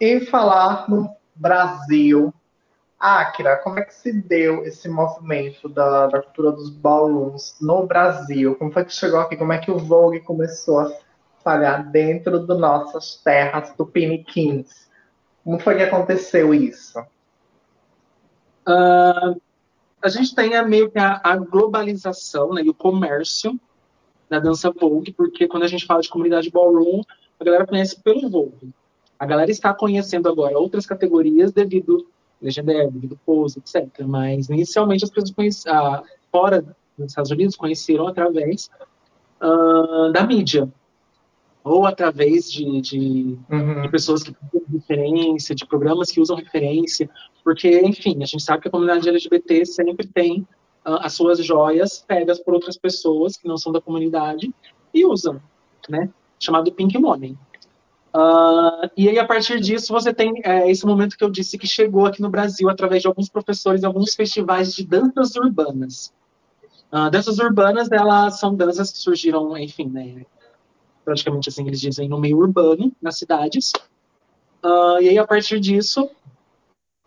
[0.00, 2.32] E falar no Brasil,
[2.98, 8.56] Akira, como é que se deu esse movimento da, da cultura dos ballrooms no Brasil?
[8.56, 9.36] Como foi que chegou aqui?
[9.36, 10.92] Como é que o Vogue começou a
[11.44, 14.88] falhar dentro das nossas terras tupiniquins?
[15.44, 16.98] Como foi que aconteceu isso?
[18.66, 19.40] Uh,
[20.02, 23.58] a gente tem a, meio que a, a, globalização né, e o comércio
[24.28, 27.02] da dança Vogue, porque quando a gente fala de comunidade ballroom,
[27.38, 28.72] a galera conhece pelo Vogue.
[29.18, 32.06] A galera está conhecendo agora outras categorias devido
[32.40, 33.88] Legendary, devido Pose, etc.
[34.06, 36.62] Mas inicialmente as pessoas conheciam, ah, fora
[36.96, 38.70] dos Estados Unidos conheceram através
[39.42, 40.72] uh, da mídia
[41.64, 43.82] ou através de, de, uhum.
[43.82, 47.10] de, pessoas que usam referência, de programas que usam referência,
[47.44, 50.40] porque, enfim, a gente sabe que a comunidade LGBT sempre tem
[50.86, 54.52] uh, as suas joias pegas por outras pessoas que não são da comunidade
[54.94, 55.40] e usam,
[55.88, 56.08] né?
[56.38, 57.36] Chamado Pink Money.
[58.14, 61.66] Uh, e aí, a partir disso, você tem é, esse momento que eu disse que
[61.66, 66.12] chegou aqui no Brasil através de alguns professores, alguns festivais de danças urbanas.
[66.90, 70.24] Uh, danças urbanas, elas são danças que surgiram, enfim, né,
[71.04, 73.72] praticamente assim eles dizem, no meio urbano, nas cidades.
[74.64, 76.10] Uh, e aí, a partir disso,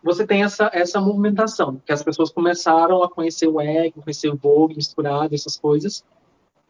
[0.02, 4.36] você tem essa, essa movimentação, que as pessoas começaram a conhecer o egg, conhecer o
[4.36, 6.04] Vogue misturado, essas coisas.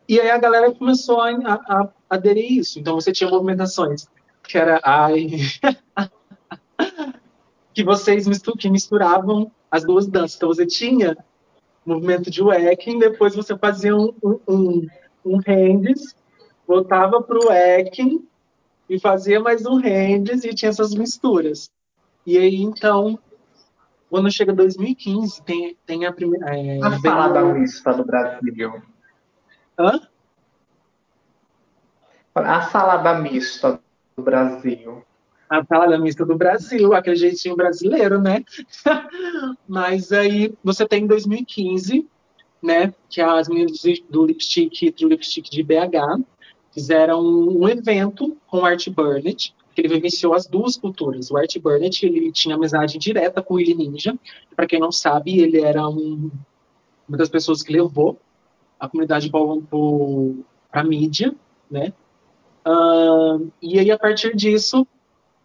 [0.09, 2.79] E aí a galera começou a, a, a aderir a isso.
[2.79, 4.07] Então você tinha movimentações
[4.43, 5.29] que era ai
[7.73, 10.37] que vocês mistur que misturavam as duas danças.
[10.37, 11.17] Então você tinha
[11.87, 14.12] movimento de wacking, depois você fazia um,
[14.49, 14.87] um,
[15.25, 16.15] um hands,
[16.67, 18.27] voltava para o wacking
[18.88, 21.71] e fazia mais um hands e tinha essas misturas.
[22.27, 23.19] E aí então
[24.11, 28.83] quando chega 2015 tem, tem a primeira é, a mista do Brasil.
[29.79, 30.01] Hã?
[32.35, 33.81] A salada mista
[34.17, 35.05] do Brasil.
[35.49, 38.43] A salada mista do Brasil, aquele jeitinho brasileiro, né?
[39.69, 42.09] Mas aí você tem em 2015,
[42.63, 42.95] né?
[43.11, 46.23] Que as meninas do Lipstick, do Lipstick de BH,
[46.73, 51.31] fizeram um evento com o Art Burnett, que ele vivenciou as duas culturas.
[51.31, 54.19] O Art Burnett ele tinha amizade direta com o Willy Ninja.
[54.57, 56.31] Para quem não sabe, ele era um,
[57.07, 58.19] uma das pessoas que levou
[58.83, 61.33] a comunidade para a mídia,
[61.71, 61.92] né?
[62.66, 64.85] Uh, e aí, a partir disso,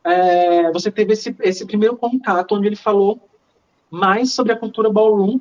[0.03, 3.21] é, você teve esse, esse primeiro contato onde ele falou
[3.91, 5.39] mais sobre a cultura ballroom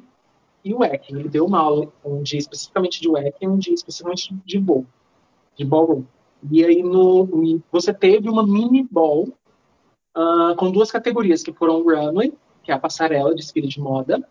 [0.63, 1.19] e o wacking.
[1.19, 4.85] Ele deu uma aula, um dia especificamente de wacking, um dia especificamente de ball,
[5.57, 6.05] de ballroom.
[6.51, 9.29] E aí no, você teve uma mini ball
[10.15, 13.81] uh, com duas categorias, que foram o runway, que é a passarela de desfile de
[13.81, 14.23] moda,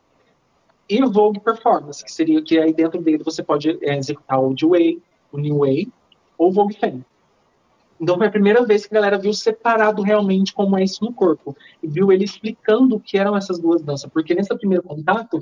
[0.88, 4.66] e Vogue Performance, que seria que aí dentro dele você pode é, executar o Old
[4.66, 5.88] Way, o New Way
[6.38, 7.04] ou Vogue Femme.
[8.00, 11.14] Então foi a primeira vez que a galera viu separado realmente como é isso no
[11.14, 11.56] corpo.
[11.82, 14.12] E viu ele explicando o que eram essas duas danças.
[14.12, 15.42] Porque nesse primeiro contato,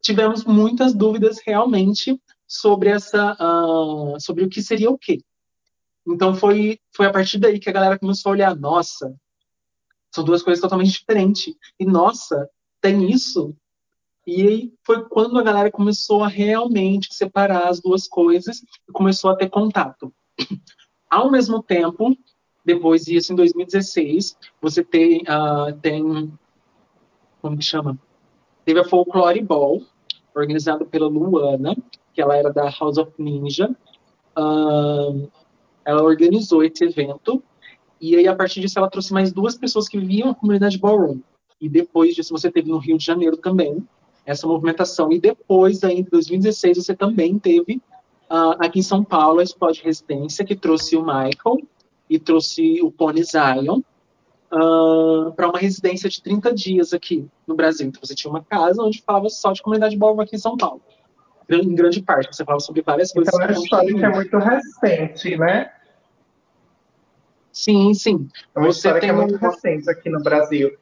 [0.00, 5.20] tivemos muitas dúvidas realmente sobre essa uh, sobre o que seria o quê.
[6.06, 9.14] Então foi, foi a partir daí que a galera começou a olhar, nossa,
[10.12, 11.54] são duas coisas totalmente diferentes.
[11.78, 12.48] E nossa,
[12.80, 13.54] tem isso?
[14.26, 19.30] E aí foi quando a galera começou a realmente separar as duas coisas e começou
[19.30, 20.12] a ter contato.
[21.10, 22.16] Ao mesmo tempo,
[22.64, 26.32] depois disso, em 2016, você tem, uh, tem
[27.40, 27.98] como que chama?
[28.64, 29.82] Teve a Folklore Ball,
[30.34, 31.76] organizada pela Luana,
[32.14, 33.68] que ela era da House of Ninja.
[34.38, 35.28] Uh,
[35.84, 37.42] ela organizou esse evento
[38.00, 41.20] e aí a partir disso ela trouxe mais duas pessoas que viviam a comunidade ballroom.
[41.60, 43.84] E depois disso você teve no Rio de Janeiro também
[44.24, 45.12] essa movimentação.
[45.12, 47.80] E depois, em 2016, você também teve
[48.30, 51.58] uh, aqui em São Paulo, a Explode Residência, que trouxe o Michael
[52.08, 57.54] e trouxe o Pony Zion uh, ah, para uma residência de 30 dias aqui no
[57.54, 57.86] Brasil.
[57.86, 60.80] Então, você tinha uma casa onde falava só de comunidade ballroom aqui em São Paulo.
[61.48, 63.32] Em grande parte, você falava sobre várias coisas.
[63.34, 65.72] Então, é uma história que é muito recente, né?
[67.52, 68.28] Sim, sim.
[68.54, 70.74] É uma você história que é muito recente aqui no Brasil.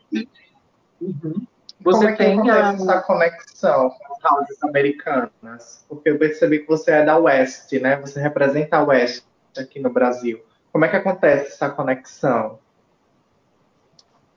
[1.00, 1.46] Uhum.
[1.82, 2.92] Você Como é que tem acontece a...
[2.92, 5.84] essa conexão com as houses americanas?
[5.88, 7.96] Porque eu percebi que você é da West, né?
[7.96, 9.24] Você representa a West
[9.56, 10.40] aqui no Brasil.
[10.72, 12.58] Como é que acontece essa conexão?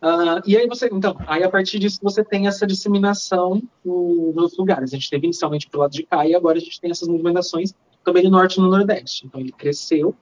[0.01, 4.91] Uh, e aí você, então, aí a partir disso você tem essa disseminação nos lugares.
[4.91, 7.73] A gente teve inicialmente pro lado de cá e agora a gente tem essas movimentações
[8.03, 9.25] também no norte e no nordeste.
[9.25, 10.13] Então ele cresceu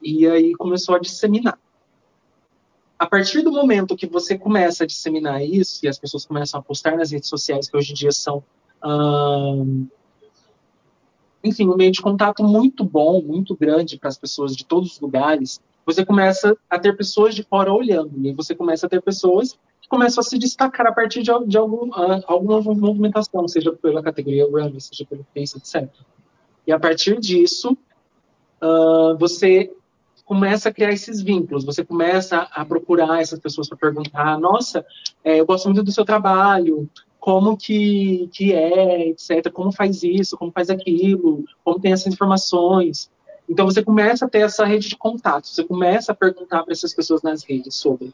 [0.00, 1.58] e aí começou a disseminar.
[2.98, 6.62] A partir do momento que você começa a disseminar isso e as pessoas começam a
[6.62, 8.42] postar nas redes sociais, que hoje em dia são,
[11.44, 15.00] enfim, um meio de contato muito bom, muito grande para as pessoas de todos os
[15.00, 19.58] lugares, você começa a ter pessoas de fora olhando, e você começa a ter pessoas
[19.80, 24.02] que começam a se destacar a partir de, de algum, uh, alguma movimentação, seja pela
[24.02, 25.88] categoria Run, seja pelo Face, etc.
[26.66, 27.76] E a partir disso,
[28.60, 29.72] uh, você
[30.26, 34.84] começa a criar esses vínculos, você começa a procurar essas pessoas para perguntar, nossa,
[35.24, 40.36] é, eu gosto muito do seu trabalho, como que, que é, etc., como faz isso,
[40.36, 43.08] como faz aquilo, como tem essas informações.
[43.48, 46.92] Então você começa a ter essa rede de contatos, você começa a perguntar para essas
[46.92, 48.12] pessoas nas redes sobre.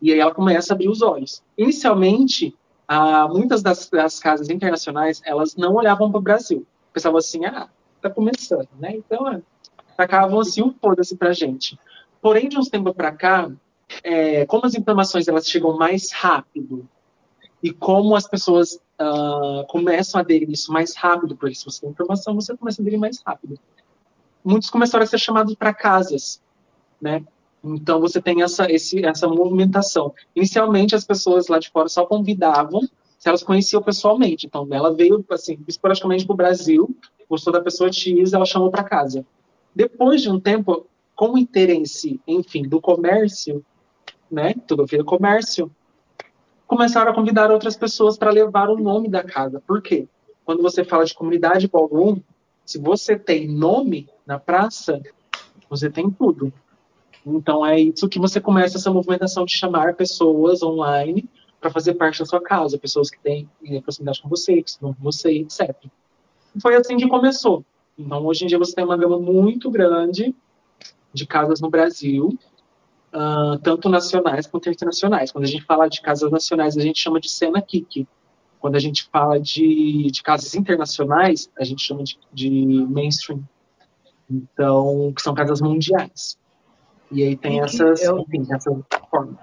[0.00, 1.42] E aí ela começa a abrir os olhos.
[1.58, 2.56] Inicialmente,
[2.88, 6.66] ah, muitas das, das, casas internacionais, elas não olhavam para o Brasil.
[6.92, 7.68] Pensavam assim, ah,
[8.00, 8.96] tá começando, né?
[8.96, 9.42] Então, é,
[9.96, 11.78] tacavam assim um foda-se pra gente.
[12.20, 13.50] Porém, de uns tempos para cá,
[14.02, 16.88] é, como as informações elas chegam mais rápido
[17.62, 21.90] e como as pessoas uh, começam a aderir isso mais rápido, porque se você tem
[21.90, 23.58] informação, você começa a aderir mais rápido.
[24.44, 26.42] Muitos começaram a ser chamados para casas,
[27.00, 27.24] né?
[27.62, 30.12] Então você tem essa, esse, essa movimentação.
[30.36, 32.82] Inicialmente as pessoas lá de fora só convidavam
[33.18, 34.46] se elas conheciam pessoalmente.
[34.46, 36.94] Então ela veio assim esporadicamente para o Brasil,
[37.28, 39.24] gostou da pessoa X, ela chamou para casa.
[39.74, 43.64] Depois de um tempo, com o interesse, enfim, do comércio,
[44.30, 45.70] né, tudo vira comércio,
[46.66, 49.62] começaram a convidar outras pessoas para levar o nome da casa.
[49.66, 50.08] Por quê?
[50.44, 52.20] Quando você fala de comunidade ballroom,
[52.64, 55.00] se você tem nome na praça,
[55.68, 56.52] você tem tudo.
[57.26, 61.28] Então é isso que você começa essa movimentação de chamar pessoas online
[61.60, 64.92] para fazer parte da sua casa, pessoas que têm eh, proximidade com você, que estão
[64.92, 65.74] com você, etc.
[66.60, 67.64] Foi assim que começou.
[67.98, 70.34] Então, hoje em dia, você tem uma gama muito grande
[71.12, 72.36] de casas no Brasil,
[73.14, 75.30] uh, tanto nacionais quanto internacionais.
[75.30, 78.06] Quando a gente fala de casas nacionais, a gente chama de cena kick.
[78.58, 83.42] Quando a gente fala de, de casas internacionais, a gente chama de, de mainstream.
[84.28, 86.36] Então, que são casas mundiais.
[87.12, 88.18] E aí tem essas, eu...
[88.18, 88.70] enfim, essa
[89.08, 89.38] forma.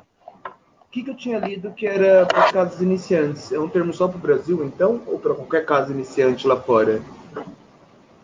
[0.46, 3.50] O que, que eu tinha lido que era para casas iniciantes?
[3.54, 5.02] É um termo só para o Brasil, então?
[5.08, 7.02] Ou para qualquer casa iniciante lá fora?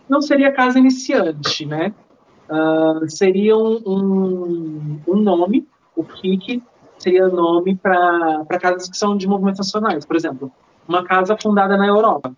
[0.10, 1.94] Não seria casa iniciante, né?
[2.50, 6.64] Uh, seria um, um, um, nome, o KIC
[6.98, 10.06] seria nome para casas que são de movimentos nacionais.
[10.06, 10.52] Por exemplo,
[10.88, 12.34] uma casa fundada na Europa.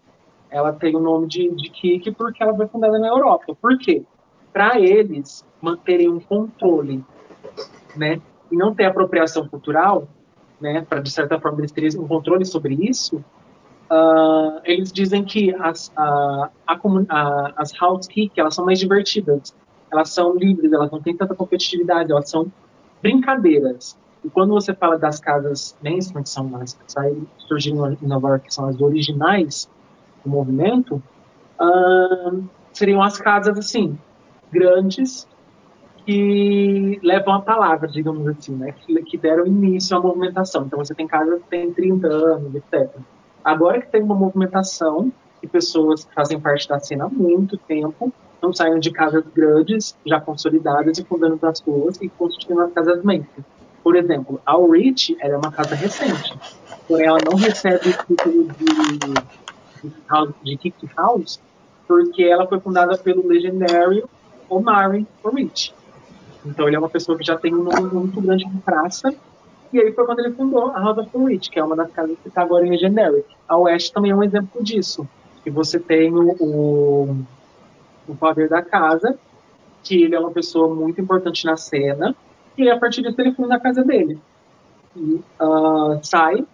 [0.49, 3.55] Ela tem o nome de, de KIC porque ela foi fundada na Europa.
[3.61, 4.03] Por quê?
[4.51, 7.03] Para eles manterem um controle,
[7.95, 8.19] né?
[8.51, 10.07] E não ter apropriação cultural,
[10.59, 10.85] né?
[10.89, 13.23] Para, de certa forma, eles terem um controle sobre isso,
[13.91, 19.55] Uh, eles dizem que as, a, a, as house kick elas são mais divertidas,
[19.91, 22.51] elas são livres, elas não têm tanta competitividade, elas são
[23.01, 23.97] brincadeiras.
[24.23, 28.47] E quando você fala das casas mainstream, que são as que surgiram em Nova York,
[28.47, 29.67] que são as originais
[30.23, 31.01] do movimento,
[31.59, 33.97] uh, seriam as casas assim
[34.51, 35.27] grandes
[36.05, 40.65] que levam a palavra, digamos assim, né, que, que deram início à movimentação.
[40.65, 42.89] Então você tem casas que têm 30 anos, etc.
[43.49, 48.13] Agora que tem uma movimentação de pessoas que fazem parte da cena há muito tempo,
[48.39, 53.03] não saem de casas grandes, já consolidadas e fundando as ruas e construindo as casas
[53.03, 53.43] mainstream.
[53.83, 56.31] Por exemplo, a Rich é uma casa recente,
[56.87, 61.39] porém ela não recebe o título de, house, de Kick House
[61.87, 64.07] porque ela foi fundada pelo legendário
[64.47, 65.73] Omari Rich.
[66.45, 69.11] Então ele é uma pessoa que já tem um nome muito grande de praça
[69.71, 71.91] e aí foi quando ele fundou a House of the Witch, que é uma das
[71.91, 73.23] casas que está agora em Legendary.
[73.47, 75.07] A Oeste também é um exemplo disso.
[75.43, 77.25] Que você tem o, o,
[78.07, 79.17] o poder da casa,
[79.83, 82.15] que ele é uma pessoa muito importante na cena,
[82.57, 84.19] e a partir disso ele funda a casa dele.
[84.95, 86.45] E uh, sai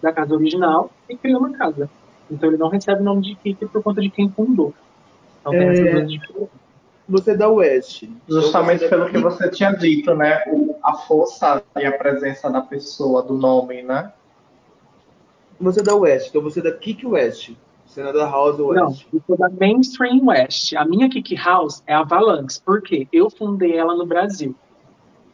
[0.00, 1.88] da casa original e cria uma casa.
[2.30, 4.72] Então ele não recebe o nome de Kiki por conta de quem fundou.
[5.40, 5.72] Então tem é...
[5.72, 6.48] essas duas
[7.26, 8.12] é da Oeste.
[8.28, 10.44] Justamente pelo que você tinha dito, né?
[10.48, 14.12] O, a força e a presença da pessoa, do nome, né?
[15.60, 17.52] Você é da Oeste, então você é da Kick West.
[17.84, 18.76] Você não é da House West.
[18.76, 20.74] Não, eu sou da Mainstream West.
[20.74, 24.54] A minha Kick House é a Valanx, porque eu fundei ela no Brasil.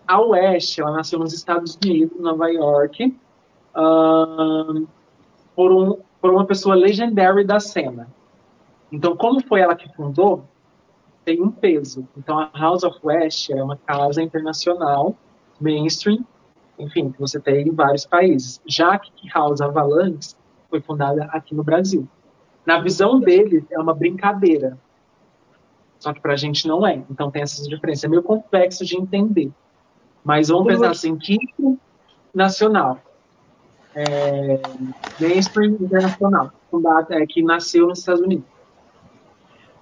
[0.08, 3.14] A West, ela nasceu nos Estados Unidos, Nova York,
[3.76, 4.86] uh,
[5.54, 8.08] por, um, por uma pessoa legendary da cena.
[8.90, 10.44] Então, como foi ela que fundou,
[11.26, 12.06] tem um peso.
[12.16, 15.16] Então, a House of West é uma casa internacional,
[15.60, 16.24] mainstream,
[16.78, 18.62] enfim, que você tem em vários países.
[18.64, 20.36] Já que House Avalanche
[20.70, 22.06] foi fundada aqui no Brasil.
[22.64, 24.78] Na visão deles, é uma brincadeira.
[25.98, 27.02] Só que para a gente não é.
[27.10, 28.04] Então tem essas diferenças.
[28.04, 29.50] É meio complexo de entender.
[30.22, 31.76] Mas vamos pensar assim, quinto
[32.32, 33.00] nacional.
[33.96, 34.60] É,
[35.18, 38.44] mainstream internacional, fundada, é, que nasceu nos Estados Unidos.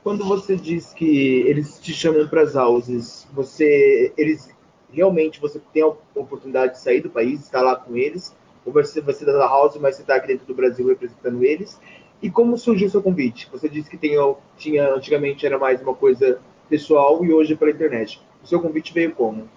[0.05, 4.55] Quando você diz que eles te chamam para as houses, você, eles
[4.93, 8.37] realmente você tem a oportunidade de sair do país, estar lá com eles,
[8.67, 11.81] ou você vai ser da house, mas você está aqui dentro do Brasil representando eles,
[12.23, 13.49] e como surgiu o seu convite?
[13.51, 14.13] Você disse que tem,
[14.59, 16.39] tinha, antigamente era mais uma coisa
[16.69, 18.21] pessoal e hoje é pela internet.
[18.43, 19.49] O seu convite veio como?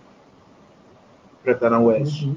[1.43, 2.23] Para estar na West.
[2.23, 2.35] Uhum.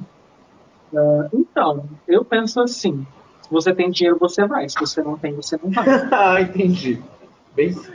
[0.92, 3.06] Uh, então, eu penso assim:
[3.42, 4.68] se você tem dinheiro, você vai.
[4.68, 5.86] Se você não tem, você não vai.
[6.10, 7.00] ah, entendi.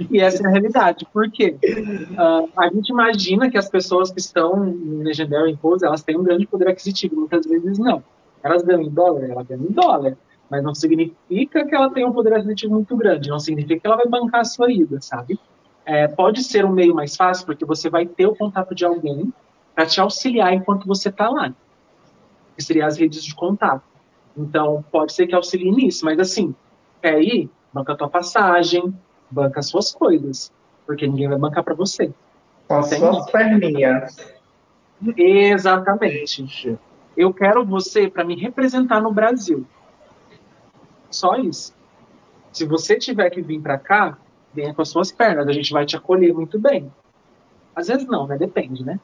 [0.10, 1.08] E essa é a realidade.
[1.12, 1.58] Por quê?
[1.64, 6.24] Uh, a gente imagina que as pessoas que estão em Legendary Pose, elas têm um
[6.24, 7.16] grande poder aquisitivo.
[7.16, 8.03] Muitas vezes não.
[8.43, 10.18] Elas ganham em dólar, elas ganham em dólar
[10.49, 13.97] mas não significa que ela tenha um poder aquisitivo muito grande, não significa que ela
[13.97, 15.39] vai bancar a sua ida, sabe?
[15.86, 19.34] É, pode ser um meio mais fácil, porque você vai ter o contato de alguém
[19.74, 21.53] para te auxiliar enquanto você está lá,
[22.56, 23.84] que seria as redes de contato.
[24.38, 26.56] Então, pode ser que auxilie nisso, mas assim,
[27.01, 27.49] quer ir?
[27.74, 28.93] Banca a tua passagem,
[29.30, 30.51] banca as suas coisas,
[30.86, 32.11] porque ninguém vai bancar para você.
[32.67, 34.17] Com as suas perninhas.
[35.17, 36.78] Exatamente.
[37.15, 39.65] Eu quero você para me representar no Brasil.
[41.09, 41.73] Só isso.
[42.51, 44.17] Se você tiver que vir para cá,
[44.53, 46.91] venha com as suas pernas, a gente vai te acolher muito bem.
[47.76, 48.38] Às vezes não, né?
[48.38, 48.99] Depende, né?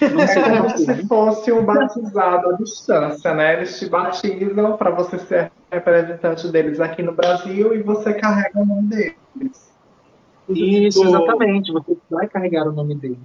[0.00, 3.54] Não é como se fosse um batizado à distância, né?
[3.54, 8.66] Eles te batizam para você ser representante deles aqui no Brasil e você carrega o
[8.66, 9.72] nome deles.
[10.48, 11.72] Isso, exatamente.
[11.72, 13.18] Você vai carregar o nome deles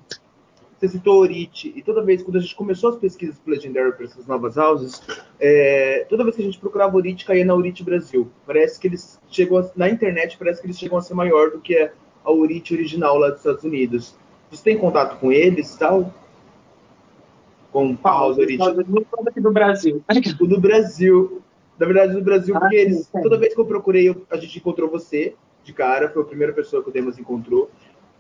[0.82, 4.06] você citou Orite, e toda vez, quando a gente começou as pesquisas para Legendary para
[4.06, 5.00] essas novas houses,
[5.40, 8.28] é, toda vez que a gente procurava Orite, caía na Orite Brasil.
[8.48, 11.60] Parece que eles chegam, a, na internet, parece que eles chegam a ser maior do
[11.60, 14.16] que a Orite original lá dos Estados Unidos.
[14.50, 16.12] Você tem contato com eles tal?
[17.72, 18.64] Com a House Orite?
[19.30, 20.04] aqui do Brasil.
[20.42, 21.41] O do Brasil.
[21.82, 24.88] Na verdade, do Brasil, ah, porque eles, toda vez que eu procurei, a gente encontrou
[24.88, 27.72] você de cara, foi a primeira pessoa que o Demas encontrou.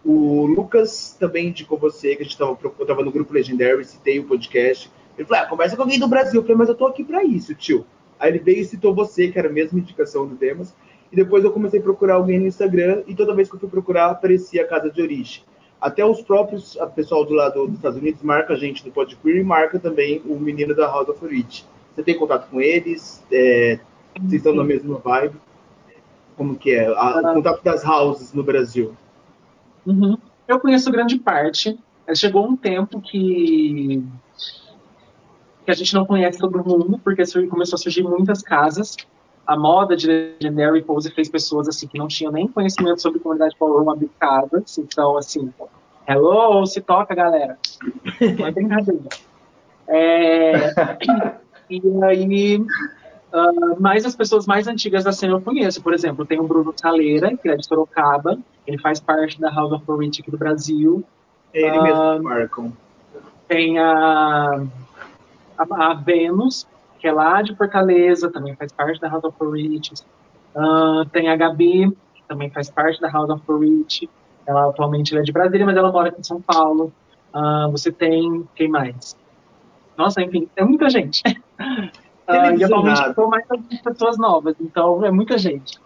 [0.04, 4.18] O Lucas também indicou você, que a gente estava eu tava no grupo Legendary, citei
[4.18, 4.90] o podcast.
[5.16, 6.40] Ele falou: ah, conversa com alguém do Brasil.
[6.40, 7.86] Eu falei, mas eu tô aqui para isso, tio.
[8.20, 10.74] Aí ele veio e citou você, que era a mesma indicação do Demas.
[11.12, 13.70] E depois eu comecei a procurar alguém no Instagram, e toda vez que eu fui
[13.70, 15.44] procurar, aparecia a casa de origem.
[15.80, 19.38] Até os próprios, a pessoal do lado dos Estados Unidos marca a gente do Podqueer
[19.38, 21.64] e marca também o menino da House of Origin.
[21.94, 23.24] Você tem contato com eles?
[23.32, 23.80] É,
[24.20, 25.36] vocês estão na mesma vibe?
[26.36, 26.88] Como que é?
[26.88, 28.96] A, o contato das houses no Brasil?
[29.86, 30.18] Uhum.
[30.48, 31.78] Eu conheço grande parte.
[32.16, 34.04] Chegou um tempo que
[35.64, 38.98] que a gente não conhece todo mundo, porque começou a surgir muitas casas.
[39.46, 43.56] A moda de Legendary Pose fez pessoas assim que não tinham nem conhecimento sobre comunidade
[43.60, 44.78] abrir casas.
[44.78, 45.54] Então, assim,
[46.08, 47.58] hello, se toca, galera.
[48.40, 49.10] Não é brincadeira.
[49.88, 50.74] É,
[51.72, 52.66] e aí
[53.32, 55.82] Uh, mas as pessoas mais antigas da cena eu conheço.
[55.82, 58.38] Por exemplo, tem o Bruno Saleira, que é de Sorocaba.
[58.68, 61.04] Ele faz parte da House of Rich aqui do Brasil.
[61.54, 62.74] Ele uh, mesmo marcam.
[63.48, 64.64] Tem a,
[65.58, 66.68] a, a, Vênus,
[67.00, 69.94] que é lá de Fortaleza, também faz parte da House of Rich.
[70.54, 74.10] Uh, tem a Gabi, que também faz parte da House of Rich.
[74.46, 76.92] Ela atualmente é de Brasília, mas ela mora aqui em São Paulo.
[77.72, 79.16] você tem quem mais?
[79.98, 81.22] Nossa, enfim, é muita gente.
[82.28, 83.46] Uh, e atualmente estou mais
[83.84, 85.80] pessoas novas, então é muita gente.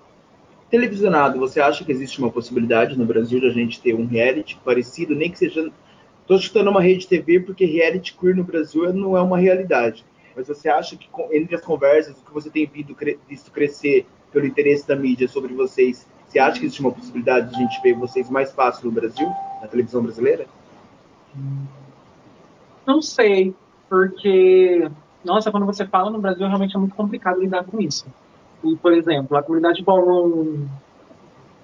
[0.70, 4.60] Televisionado, você acha que existe uma possibilidade no Brasil de a gente ter um reality
[4.64, 5.72] parecido, nem que seja.
[6.22, 10.04] Estou chutando uma rede TV porque reality queer no Brasil não é uma realidade.
[10.36, 12.70] Mas você acha que entre as conversas, o que você tem
[13.30, 17.56] visto crescer pelo interesse da mídia sobre vocês, você acha que existe uma possibilidade de
[17.56, 19.28] a gente ver vocês mais fácil no Brasil,
[19.62, 20.46] na televisão brasileira?
[22.86, 23.54] Não sei,
[23.88, 24.90] porque
[25.26, 28.06] nossa, quando você fala no Brasil, realmente é muito complicado lidar com isso.
[28.64, 30.66] E, por exemplo, a comunidade ballroom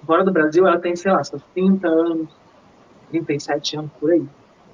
[0.05, 2.29] fora do Brasil, ela tem, sei lá, seus 30 anos,
[3.11, 4.25] 37 anos, por aí.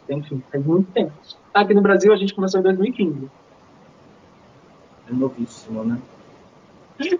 [0.10, 1.12] Enfim, faz muito tempo.
[1.54, 3.30] Aqui no Brasil, a gente começou em 2015.
[5.10, 6.00] É novíssimo, né?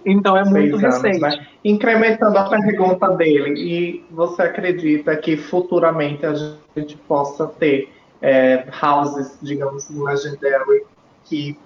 [0.04, 1.20] Então é muito anos, recente.
[1.20, 1.46] Né?
[1.64, 9.38] Incrementando a pergunta dele, e você acredita que futuramente a gente possa ter é, houses,
[9.40, 10.84] digamos, legendary
[11.28, 11.58] que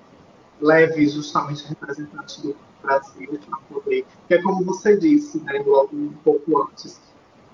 [0.61, 6.13] leve justamente representantes do Brasil para poder, que é como você disse, né, logo um
[6.25, 7.01] pouco antes.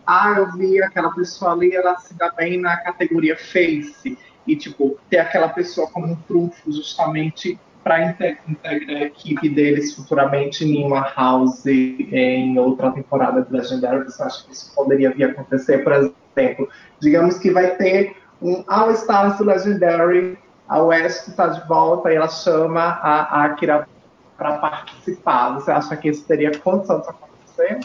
[0.06, 4.98] Ah, eu vi aquela pessoa ali, ela se dá bem na categoria Face, e tipo,
[5.10, 11.00] ter aquela pessoa como um trunfo justamente para integrar a equipe deles futuramente em uma
[11.00, 15.84] house em outra temporada do Legendary, você acha que isso poderia vir a acontecer?
[15.84, 16.68] Por exemplo,
[17.00, 20.38] digamos que vai ter um All Stars do Legendary,
[20.68, 23.88] a West está de volta e ela chama a, Akira
[24.36, 25.54] para participar.
[25.54, 27.80] Você acha que isso teria condição de acontecer?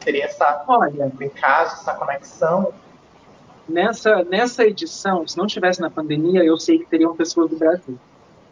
[0.00, 2.72] Teria essa Olha, encaixe, essa conexão?
[3.68, 7.98] Nessa, nessa edição, se não tivesse na pandemia, eu sei que teriam pessoas do Brasil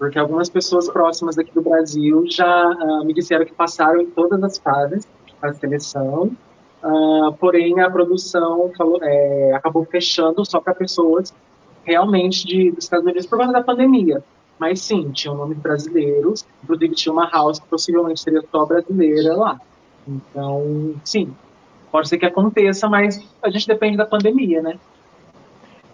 [0.02, 4.42] porque algumas pessoas próximas aqui do Brasil já uh, me disseram que passaram em todas
[4.42, 5.06] as fases
[5.40, 6.36] da seleção,
[6.82, 11.32] uh, porém a produção falou, é, acabou fechando só para pessoas
[11.84, 14.22] realmente de, dos Estados Unidos por causa da pandemia.
[14.58, 19.60] Mas sim, tinha nomes brasileiros, inclusive tinha uma house que possivelmente seria só brasileira lá.
[20.06, 21.34] Então, sim,
[21.90, 24.78] pode ser que aconteça, mas a gente depende da pandemia, né?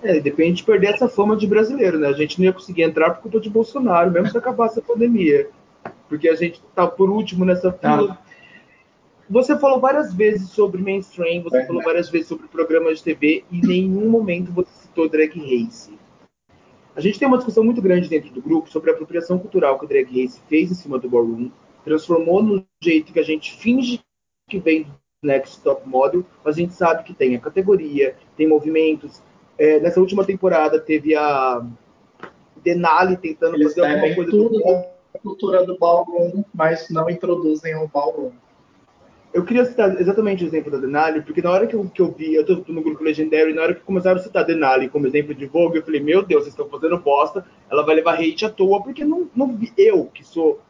[0.03, 2.09] É, depende de perder essa fama de brasileiro, né?
[2.09, 5.49] A gente não ia conseguir entrar por conta de Bolsonaro, mesmo se acabasse a pandemia.
[6.09, 8.19] Porque a gente tá por último nessa fila.
[8.21, 8.29] Ah.
[9.29, 13.45] Você falou várias vezes sobre mainstream, você é, falou várias vezes sobre programas de TV
[13.51, 15.97] e em nenhum momento você citou Drag Race.
[16.97, 19.85] A gente tem uma discussão muito grande dentro do grupo sobre a apropriação cultural que
[19.85, 21.51] o Drag Race fez em cima do Ballroom,
[21.85, 24.01] transformou no jeito que a gente finge
[24.49, 24.91] que vem do
[25.23, 29.23] Next Top Model, mas a gente sabe que tem a categoria, tem movimentos,
[29.57, 31.65] é, nessa última temporada teve a
[32.57, 34.69] Denali tentando Eles fazer alguma coisa tudo do...
[34.69, 38.33] a cultura do ballroom, mas não introduzem o ballroom.
[39.33, 42.11] Eu queria citar exatamente o exemplo da Denali, porque na hora que eu, que eu
[42.11, 45.35] vi, eu tô no grupo Legendary, na hora que começaram a citar Denali como exemplo
[45.35, 48.51] de Vogue, eu falei, meu Deus, vocês estão fazendo bosta, ela vai levar hate à
[48.51, 50.61] toa, porque não, não vi, eu, que sou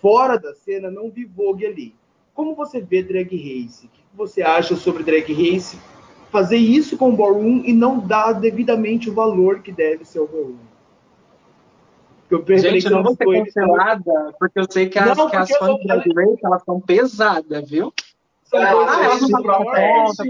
[0.00, 1.94] fora da cena, não vi Vogue ali.
[2.34, 3.86] Como você vê Drag Race?
[3.86, 5.78] O que você acha sobre Drag Race
[6.30, 10.26] fazer isso com o ballroom e não dar devidamente o valor que deve ser o
[10.26, 10.69] ballroom.
[12.30, 15.50] Eu Gente, eu não vou ser cancelada, porque eu sei que as, não, que as
[15.50, 17.92] fãs de Drag elas são pesadas, viu?
[18.44, 20.24] São ah, dois elas não pagam conta,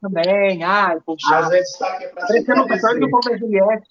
[0.00, 0.62] também.
[0.62, 1.34] Ai, poxa.
[1.34, 3.88] A gente tá aqui pra Parecendo pior que o povo é Juliette.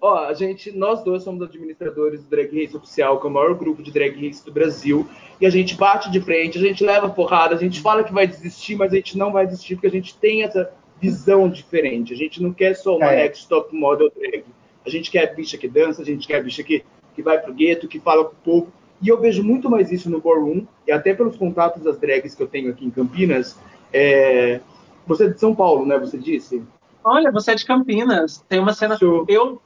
[0.00, 3.54] Ó, a gente, nós dois somos administradores do Drag Race Oficial, que é o maior
[3.54, 5.08] grupo de drag race do Brasil.
[5.40, 8.26] E a gente bate de frente, a gente leva porrada, a gente fala que vai
[8.26, 10.70] desistir, mas a gente não vai desistir porque a gente tem essa
[11.00, 12.12] visão diferente.
[12.12, 13.24] A gente não quer só uma é.
[13.24, 14.44] next top model drag.
[14.90, 16.84] A gente quer bicha que dança, a gente quer bicha que,
[17.14, 18.72] que vai pro gueto, que fala com o povo.
[19.00, 22.42] E eu vejo muito mais isso no Ballroom, e até pelos contatos das drags que
[22.42, 23.56] eu tenho aqui em Campinas.
[23.92, 24.60] É...
[25.06, 25.96] Você é de São Paulo, né?
[25.98, 26.62] Você disse?
[27.04, 28.44] Olha, você é de Campinas.
[28.48, 28.96] Tem uma cena.
[28.98, 29.24] Sou.
[29.28, 29.60] Eu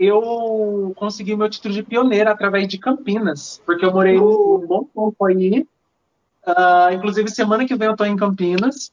[0.00, 4.56] eu consegui o meu título de pioneira através de Campinas, porque eu morei uh.
[4.56, 5.66] um bom tempo aí.
[6.46, 8.90] Uh, inclusive, semana que vem eu estou em Campinas,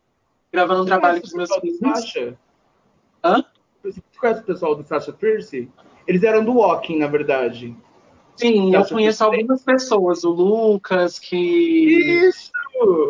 [0.51, 1.79] gravando um trabalho com os meus filhos.
[3.23, 3.43] Hã?
[3.91, 5.69] Você conhece o pessoal do Sasha Pierce?
[6.07, 7.75] Eles eram do Walking, na verdade.
[8.35, 9.23] Sim, Sasha eu conheço Pierce.
[9.23, 10.23] algumas pessoas.
[10.23, 11.35] O Lucas, que.
[11.35, 12.51] Isso!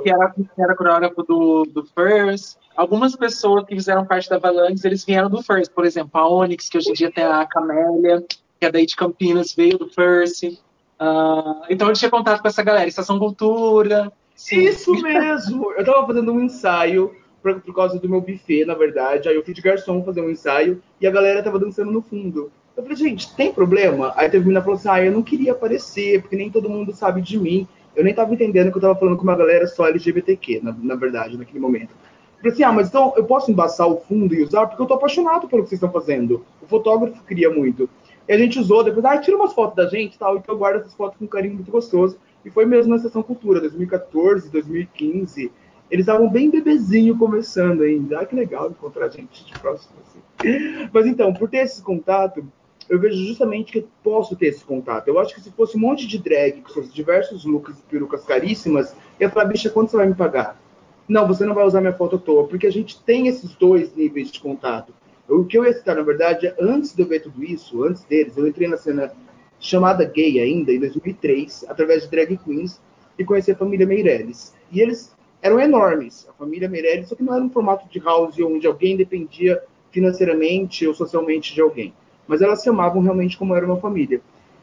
[0.04, 4.86] Que era, que era coreógrafo do, do First algumas pessoas que fizeram parte da Valanx,
[4.86, 8.24] eles vieram do First, por exemplo, a Onyx, que hoje em dia tem a Camélia,
[8.30, 10.44] que é daí de Campinas, veio do First.
[10.44, 14.14] Uh, então eu tinha contato com essa galera, Estação Cultura.
[14.36, 14.60] Sim.
[14.60, 15.72] Isso mesmo!
[15.72, 17.16] Eu tava fazendo um ensaio
[17.54, 19.30] por, por, causa do meu buffet, na verdade.
[19.30, 22.52] Aí eu fui de garçom fazer um ensaio e a galera tava dançando no fundo.
[22.76, 24.14] Eu falei, gente, tem problema?
[24.16, 27.22] Aí teve uma falou assim: ah, eu não queria aparecer, porque nem todo mundo sabe
[27.22, 27.68] de mim.
[27.96, 30.96] Eu nem tava entendendo que eu tava falando com uma galera só LGBTQ, na, na
[30.96, 31.90] verdade, naquele momento.
[32.38, 34.94] Falei assim, ah, mas então eu posso embaçar o fundo e usar porque eu tô
[34.94, 36.46] apaixonado pelo que vocês estão fazendo.
[36.62, 37.90] O fotógrafo queria muito.
[38.28, 40.60] E a gente usou, depois, ah, tira umas fotos da gente e tal, então eu
[40.60, 42.18] guardo essas fotos com um carinho muito gostoso.
[42.46, 45.52] E foi mesmo na Sessão Cultura, 2014, 2015.
[45.90, 48.20] Eles estavam bem bebezinho começando ainda.
[48.20, 50.90] Ah, que legal encontrar gente de próximo assim.
[50.92, 52.46] Mas então, por ter esse contato,
[52.90, 55.08] eu vejo justamente que posso ter esse contato.
[55.08, 58.24] Eu acho que se fosse um monte de drag com seus diversos looks e perucas
[58.26, 60.60] caríssimas, eu ia falar, bicha, quanto você vai me pagar?
[61.08, 63.96] não, você não vai usar minha foto à toa, porque a gente tem esses dois
[63.96, 64.94] níveis de contato.
[65.28, 68.04] O que eu ia citar, na verdade, é antes de eu ver tudo isso, antes
[68.04, 69.12] deles, eu entrei na cena
[69.60, 72.82] chamada gay ainda, em 2003, através de drag queens,
[73.18, 74.54] e conheci a família Meirelles.
[74.72, 78.38] E eles eram enormes, a família Meirelles, só que não era um formato de house
[78.40, 79.62] onde alguém dependia
[79.92, 81.94] financeiramente ou socialmente de alguém.
[82.28, 84.22] Mas elas se amavam realmente como era uma família.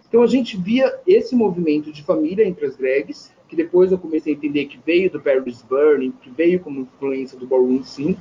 [0.09, 4.33] Então a gente via esse movimento de família entre as drags, que depois eu comecei
[4.33, 8.17] a entender que veio do Paris Burning, que veio como influência do ballroom sim,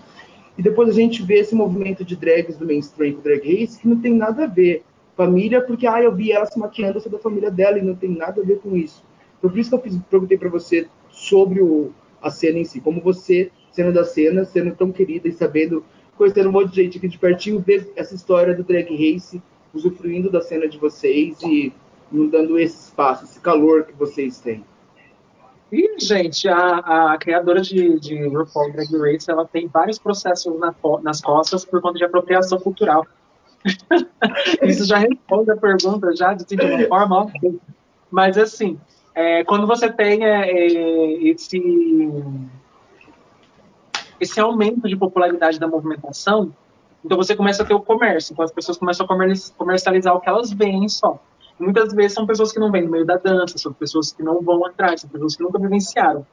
[0.57, 3.87] e depois a gente vê esse movimento de drags do mainstream com drag race que
[3.87, 4.83] não tem nada a ver.
[5.15, 8.09] família, porque ah, eu vi ela se maquiando, eu da família dela e não tem
[8.09, 9.03] nada a ver com isso.
[9.37, 11.91] Então, por isso que eu fiz, perguntei para você sobre o,
[12.23, 15.85] a cena em si, como você, sendo da cena, sendo tão querida e sabendo,
[16.17, 19.41] conhecendo um monte de gente aqui de pertinho, ver essa história do drag race,
[19.73, 21.73] usufruindo da cena de vocês e
[22.11, 24.63] não dando esse espaço, esse calor que vocês têm.
[25.71, 30.73] E, gente, a, a criadora de, de RuPaul Drag Race, ela tem vários processos na,
[31.01, 33.07] nas costas por conta de apropriação cultural.
[34.61, 37.55] Isso já responde a pergunta, já, de, uma forma óbvia.
[38.11, 38.79] Mas, assim,
[39.15, 41.61] é, quando você tem é, é, esse,
[44.19, 46.51] esse aumento de popularidade da movimentação,
[47.05, 49.09] então você começa a ter o comércio, então as pessoas começam a
[49.57, 51.19] comercializar o que elas veem só.
[51.59, 54.41] Muitas vezes são pessoas que não vêm no meio da dança, são pessoas que não
[54.41, 56.25] vão atrás, são pessoas que nunca vivenciaram.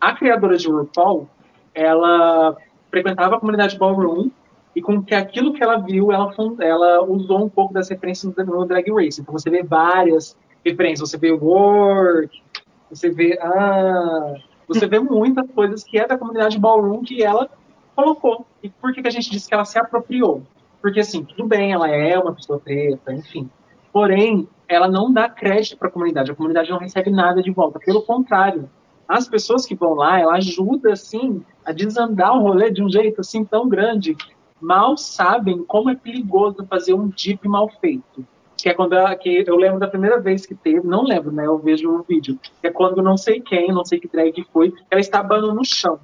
[0.00, 1.28] A criadora de RuPaul,
[1.72, 2.56] ela
[2.90, 4.30] frequentava a comunidade ballroom
[4.74, 8.64] e com que aquilo que ela viu, ela, ela usou um pouco das referências no
[8.64, 9.20] Drag Race.
[9.20, 12.42] Então você vê várias referências, você vê work,
[12.90, 14.34] você vê ah,
[14.66, 17.50] você vê muitas coisas que é da comunidade ballroom que ela
[17.94, 18.46] colocou.
[18.62, 20.42] E por que, que a gente disse que ela se apropriou?
[20.80, 23.48] Porque assim, tudo bem, ela é uma pessoa preta, enfim.
[23.92, 26.30] Porém, ela não dá crédito para a comunidade.
[26.30, 27.78] A comunidade não recebe nada de volta.
[27.78, 28.68] Pelo contrário,
[29.06, 33.20] as pessoas que vão lá, ela ajuda assim a desandar o rolê de um jeito
[33.20, 34.16] assim tão grande.
[34.60, 38.26] Mal sabem como é perigoso fazer um dip mal feito.
[38.56, 41.46] Que é quando ela, que eu lembro da primeira vez que teve, não lembro, né?
[41.46, 42.38] Eu vejo o um vídeo.
[42.62, 45.98] É quando não sei quem, não sei que drag foi, ela está banando no chão.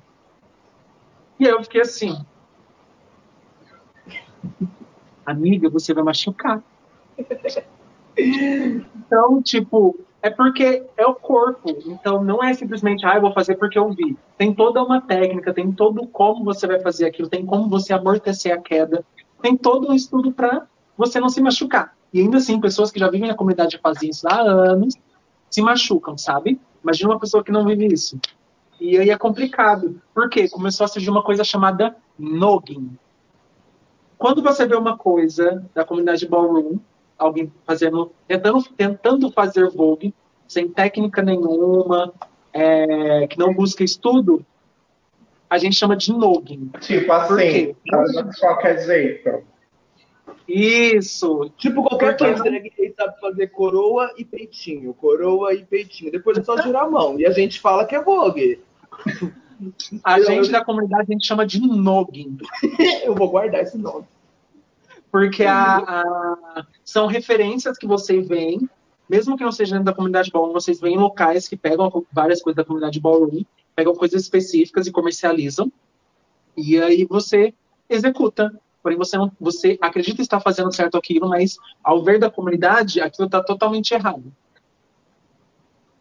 [1.39, 2.19] E eu fiquei assim,
[5.25, 6.63] amiga, você vai machucar.
[8.17, 11.71] Então, tipo, é porque é o corpo.
[11.87, 14.17] Então, não é simplesmente, ah, eu vou fazer porque eu vi.
[14.37, 18.53] Tem toda uma técnica, tem todo como você vai fazer aquilo, tem como você amortecer
[18.53, 19.05] a queda,
[19.41, 21.97] tem todo um estudo para você não se machucar.
[22.13, 24.95] E ainda assim, pessoas que já vivem na comunidade fazem isso há anos
[25.49, 26.61] se machucam, sabe?
[26.83, 28.19] Imagina uma pessoa que não vive isso.
[28.81, 30.01] E aí é complicado.
[30.15, 30.49] Por quê?
[30.49, 32.97] Começou a surgir uma coisa chamada noggin.
[34.17, 36.79] Quando você vê uma coisa da comunidade ballroom,
[37.19, 40.15] alguém fazendo, tentando, tentando fazer Vogue
[40.49, 42.13] sem técnica nenhuma,
[42.53, 44.45] é, que não busca estudo,
[45.49, 46.71] a gente chama de noggin.
[46.81, 47.77] Tipo assim,
[48.33, 49.45] só quer jeito.
[50.53, 51.51] Isso.
[51.57, 56.11] Tipo qualquer coisa que sabe fazer coroa e peitinho, coroa e peitinho.
[56.11, 57.19] Depois é só girar a mão.
[57.19, 58.61] E a gente fala que é Vogue.
[60.03, 62.39] A gente da comunidade a gente chama de noggin.
[63.05, 64.07] Eu vou guardar esse nome
[65.11, 68.69] porque a, a, são referências que vocês veem,
[69.09, 72.57] mesmo que não seja dentro da comunidade ballroom, vocês veem locais que pegam várias coisas
[72.57, 73.43] da comunidade ballroom,
[73.75, 75.71] pegam coisas específicas e comercializam,
[76.57, 77.53] e aí você
[77.89, 78.55] executa.
[78.83, 83.27] Porém, você não, você acredita estar fazendo certo aquilo, mas ao ver da comunidade, aquilo
[83.27, 84.33] está totalmente errado.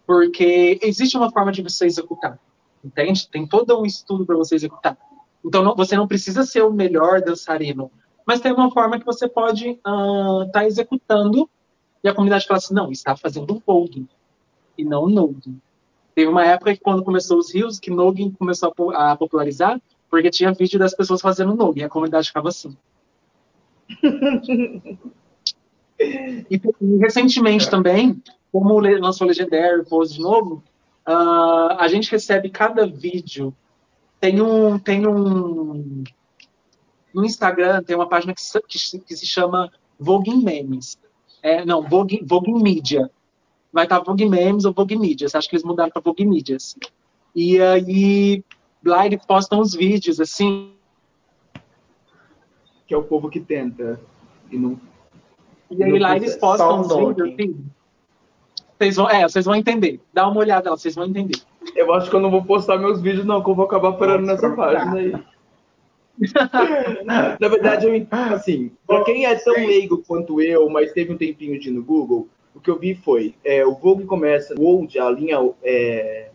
[0.05, 2.39] Porque existe uma forma de você executar,
[2.83, 3.27] entende?
[3.29, 4.97] Tem todo um estudo para você executar.
[5.45, 7.91] Então, não, você não precisa ser o melhor dançarino,
[8.25, 11.49] mas tem uma forma que você pode estar uh, tá executando
[12.03, 14.07] e a comunidade fala assim, não, está fazendo voguing
[14.77, 15.59] e não nogging.
[16.15, 20.53] Teve uma época que quando começou os rios, que nogging começou a popularizar, porque tinha
[20.53, 22.75] vídeo das pessoas fazendo nogging, a comunidade ficava assim.
[26.49, 30.63] e, e, recentemente também, como lançou Legendary, pôs de novo,
[31.07, 33.53] uh, a gente recebe cada vídeo
[34.19, 36.03] tem um tem um
[37.13, 40.97] no Instagram tem uma página que, que, que se chama Vogue Memes.
[41.41, 43.09] É, não, Vogue, Vogue Media.
[43.71, 45.35] Vai estar Vogue Memes ou Vogue Medias.
[45.35, 46.75] Acho que eles mudaram para Vogue Medias.
[47.35, 48.43] E aí
[48.83, 50.73] lá eles postam os vídeos, assim.
[52.87, 53.99] Que é o povo que tenta
[54.51, 54.79] e não.
[55.69, 57.65] E aí lá eles postam os vídeos, assim.
[58.77, 59.99] Vocês vão, é, vocês vão entender.
[60.13, 61.37] Dá uma olhada lá, vocês vão entender.
[61.75, 64.25] Eu acho que eu não vou postar meus vídeos, não, que eu vou acabar parando
[64.25, 65.13] nessa página aí.
[67.39, 71.59] Na verdade, eu, assim, para quem é tão leigo quanto eu, mas teve um tempinho
[71.59, 74.99] de ir no Google, o que eu vi foi, é, o Vogue começa, o Old,
[74.99, 76.29] a linha é,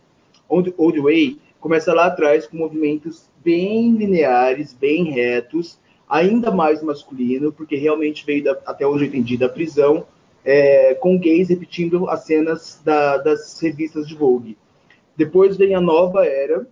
[0.47, 7.51] Old, Old Way, começa lá atrás com movimentos bem lineares, bem retos, ainda mais masculino,
[7.51, 10.05] porque realmente veio, da, até onde eu entendi, da prisão,
[10.43, 14.55] é, com gays repetindo as cenas da, das revistas de Vogue.
[15.17, 16.67] Depois vem a nova era,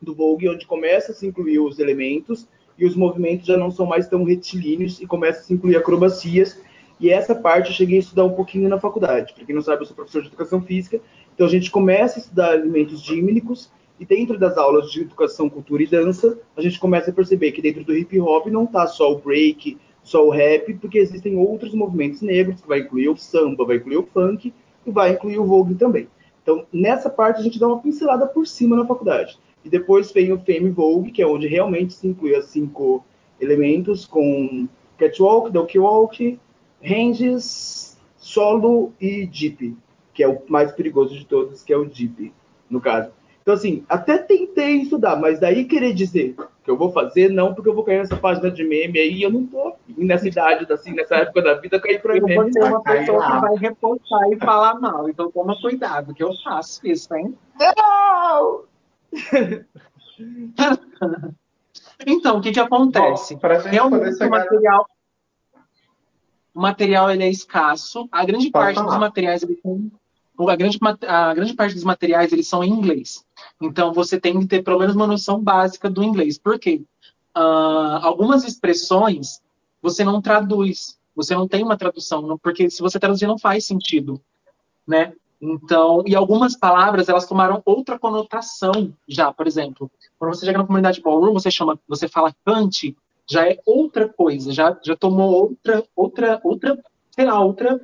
[0.00, 2.46] do Vogue, onde começa a se incluir os elementos
[2.78, 6.62] e os movimentos já não são mais tão retilíneos e começa a se incluir acrobacias.
[7.00, 9.34] E essa parte eu cheguei a estudar um pouquinho na faculdade.
[9.34, 11.00] Para quem não sabe, eu sou professor de educação física,
[11.34, 15.82] então a gente começa a estudar elementos dímnicos e dentro das aulas de educação, cultura
[15.82, 19.12] e dança, a gente começa a perceber que dentro do hip hop não está só
[19.12, 23.64] o break, só o rap, porque existem outros movimentos negros, que vai incluir o samba,
[23.64, 24.52] vai incluir o funk
[24.84, 26.08] e vai incluir o vogue também.
[26.42, 29.36] Então, nessa parte, a gente dá uma pincelada por cima na faculdade.
[29.64, 33.04] E depois vem o Fame Vogue, que é onde realmente se inclui os cinco
[33.40, 36.38] elementos, com catwalk, donkey walk,
[36.80, 39.76] ranges, solo e jeep,
[40.14, 42.32] que é o mais perigoso de todos, que é o jeep,
[42.70, 43.10] no caso.
[43.46, 46.34] Então, assim, até tentei estudar, mas daí querer dizer
[46.64, 49.30] que eu vou fazer, não, porque eu vou cair nessa página de meme aí, eu
[49.30, 52.34] não tô nessa idade, assim, nessa época da vida, cair pra eu meme.
[52.34, 56.24] Eu vou ser uma pessoa que vai repostar e falar mal, então toma cuidado, que
[56.24, 57.38] eu faço isso, hein?
[57.56, 58.64] Não!
[62.04, 63.36] então, o que que acontece?
[63.36, 64.86] Bom, Realmente o material,
[66.52, 68.88] o material ele é escasso, a grande Pode parte falar.
[68.88, 69.92] dos materiais ele tem
[70.36, 73.24] a grande, a grande parte dos materiais eles são em inglês.
[73.60, 76.38] Então você tem que ter pelo menos uma noção básica do inglês.
[76.38, 76.82] Por quê?
[77.36, 79.40] Uh, algumas expressões
[79.82, 84.20] você não traduz, você não tem uma tradução, porque se você traduzir não faz sentido,
[84.86, 85.12] né?
[85.40, 90.66] Então, e algumas palavras elas tomaram outra conotação já, por exemplo, quando você chega na
[90.66, 92.96] comunidade ballroom, você chama, você fala cante,
[93.28, 97.80] já é outra coisa, já já tomou outra outra outra, sei lá, outra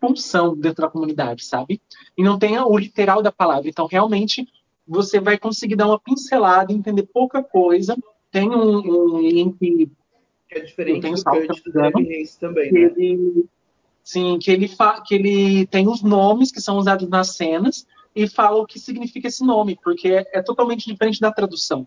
[0.00, 1.80] função dentro da comunidade, sabe?
[2.16, 3.68] E não tem o literal da palavra.
[3.68, 4.48] Então, realmente,
[4.88, 7.96] você vai conseguir dar uma pincelada, entender pouca coisa.
[8.30, 9.90] Tem um, um link
[10.48, 12.80] que é diferente do Kurt do Race também, né?
[12.96, 13.44] Ele,
[14.02, 14.68] sim, que ele,
[15.06, 17.86] que ele tem os nomes que são usados nas cenas
[18.16, 21.86] e fala o que significa esse nome, porque é, é totalmente diferente da tradução.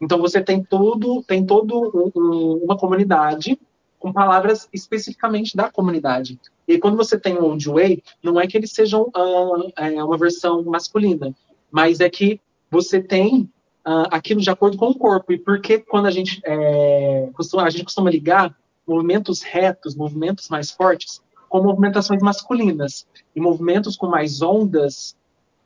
[0.00, 3.58] Então você tem todo, tem todo um, uma comunidade
[3.98, 6.38] com palavras especificamente da comunidade.
[6.68, 10.18] E quando você tem o Old Way, não é que eles sejam uh, é, uma
[10.18, 11.34] versão masculina,
[11.76, 13.42] mas é que você tem
[13.86, 15.30] uh, aquilo de acordo com o corpo.
[15.30, 18.56] E porque quando a gente, é, costuma, a gente costuma ligar
[18.88, 21.20] movimentos retos, movimentos mais fortes,
[21.50, 25.14] com movimentações masculinas, e movimentos com mais ondas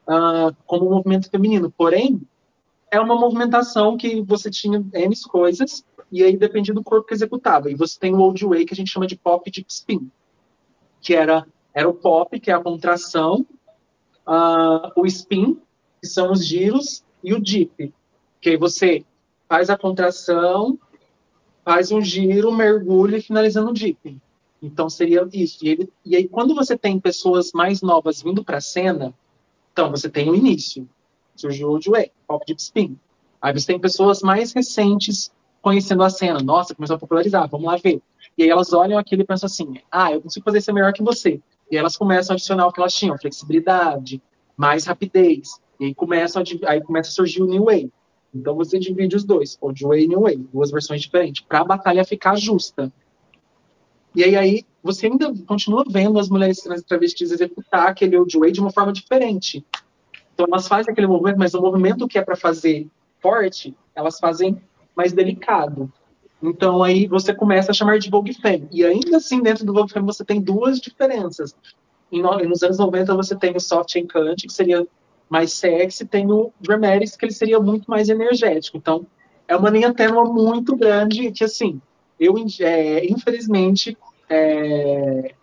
[0.08, 1.70] uh, como o movimento feminino.
[1.70, 2.20] Porém,
[2.90, 7.70] é uma movimentação que você tinha N coisas, e aí dependia do corpo que executava.
[7.70, 10.11] E você tem o old way, que a gente chama de pop de spin,
[11.00, 13.46] que era, era o pop, que é a contração,
[14.26, 15.56] uh, o spin,
[16.01, 17.92] que são os giros, e o dip,
[18.40, 19.05] que aí você
[19.48, 20.78] faz a contração,
[21.64, 24.18] faz um giro, mergulha e finalizando o dip.
[24.62, 25.59] Então seria isso.
[25.64, 29.14] E, ele, e aí, quando você tem pessoas mais novas vindo para a cena,
[29.72, 30.88] então você tem o início.
[31.34, 32.98] Surgiu o Way, Pop Deep Spin.
[33.40, 35.32] Aí você tem pessoas mais recentes
[35.62, 36.40] conhecendo a cena.
[36.40, 38.03] Nossa, começou a popularizar, vamos lá ver.
[38.36, 41.03] E aí elas olham aquilo e pensam assim: ah, eu consigo fazer isso melhor que
[41.03, 41.40] você.
[41.70, 44.22] E elas começam a adicionar o que elas tinham: flexibilidade,
[44.57, 45.61] mais rapidez.
[45.80, 47.90] E aí começa a, aí começa a surgir o New Way.
[48.34, 51.64] Então você divide os dois, Old Way e New Way, duas versões diferentes, para a
[51.64, 52.92] batalha ficar justa.
[54.14, 58.52] E aí, aí você ainda continua vendo as mulheres trans travestis executar aquele Old Way
[58.52, 59.64] de uma forma diferente.
[60.34, 62.86] Então elas fazem aquele movimento, mas o movimento que é para fazer
[63.20, 64.60] forte, elas fazem
[64.94, 65.90] mais delicado.
[66.42, 68.68] Então aí você começa a chamar de Vogue Femme.
[68.70, 71.54] E ainda assim, dentro do Vogue Femme, você tem duas diferenças.
[72.12, 74.86] Em, nos anos 90 você tem o Soft Encant, que seria
[75.30, 78.76] mais sexy, tem o Dramatics, que ele seria muito mais energético.
[78.76, 79.06] Então,
[79.46, 81.80] é uma linha tênua muito grande que, assim,
[82.18, 83.96] eu, é, infelizmente,
[84.28, 85.34] é,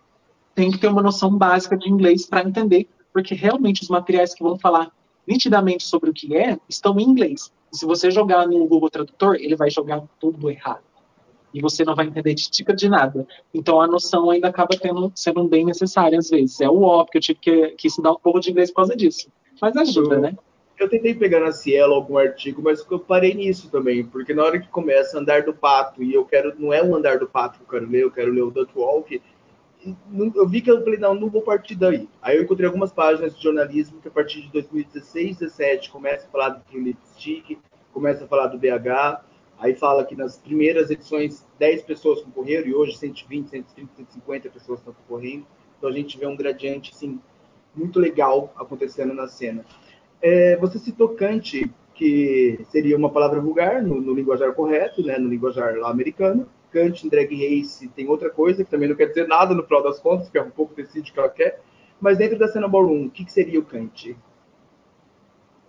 [0.54, 4.42] tenho que ter uma noção básica de inglês para entender, porque realmente os materiais que
[4.42, 4.92] vão falar
[5.26, 7.50] nitidamente sobre o que é estão em inglês.
[7.72, 10.82] Se você jogar no Google Tradutor, ele vai jogar tudo errado.
[11.52, 13.26] E você não vai entender de tica de nada.
[13.52, 16.60] Então a noção ainda acaba tendo, sendo bem necessária às vezes.
[16.60, 18.96] É o óbvio que eu tive que, que estudar um pouco de inglês por causa
[18.96, 19.30] disso.
[19.60, 20.36] Mas ajuda, eu, né?
[20.78, 24.60] Eu tentei pegar na Cielo algum artigo, mas eu parei nisso também, porque na hora
[24.60, 27.64] que começa andar do pato, e eu quero, não é o andar do pato que
[27.64, 29.20] eu quero ler, eu quero ler o Duck Walk,
[30.34, 32.08] eu vi que eu falei, não, não vou partir daí.
[32.20, 36.30] Aí eu encontrei algumas páginas de jornalismo que a partir de 2016, 17 começa a
[36.30, 37.58] falar do Lipstick,
[37.92, 39.22] começa a falar do BH,
[39.58, 44.78] aí fala que nas primeiras edições 10 pessoas concorreram e hoje 120, 130, 150 pessoas
[44.78, 45.46] estão concorrendo.
[45.76, 47.20] Então a gente vê um gradiente assim,
[47.78, 49.64] muito legal acontecendo na cena.
[50.20, 55.28] É, você citou Kant, que seria uma palavra vulgar no, no linguajar correto, né, no
[55.28, 56.48] linguajar lá americano.
[56.72, 59.82] Kant em Drag Race tem outra coisa, que também não quer dizer nada no final
[59.82, 61.60] das contas, porque é um pouco decide o que ela quer.
[62.00, 64.16] Mas dentro da cena ballroom, o que, que seria o Kant?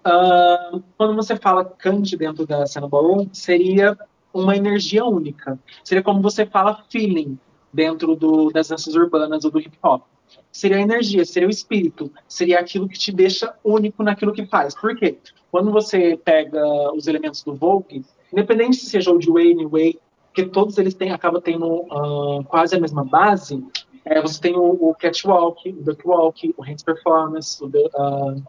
[0.05, 3.97] Uh, quando você fala Kant dentro da cena ballroom, seria
[4.33, 5.57] uma energia única.
[5.83, 7.37] Seria como você fala feeling
[7.73, 10.03] dentro do, das danças urbanas ou do hip hop.
[10.51, 14.75] Seria a energia, seria o espírito, seria aquilo que te deixa único naquilo que faz.
[14.75, 15.17] Por quê?
[15.51, 16.61] Quando você pega
[16.93, 21.11] os elementos do Vogue, independente se seja old way, new way, porque todos eles têm,
[21.11, 23.63] acabam tendo uh, quase a mesma base,
[24.05, 28.43] é, você tem o, o catwalk, o duckwalk, o hands performance, o uh,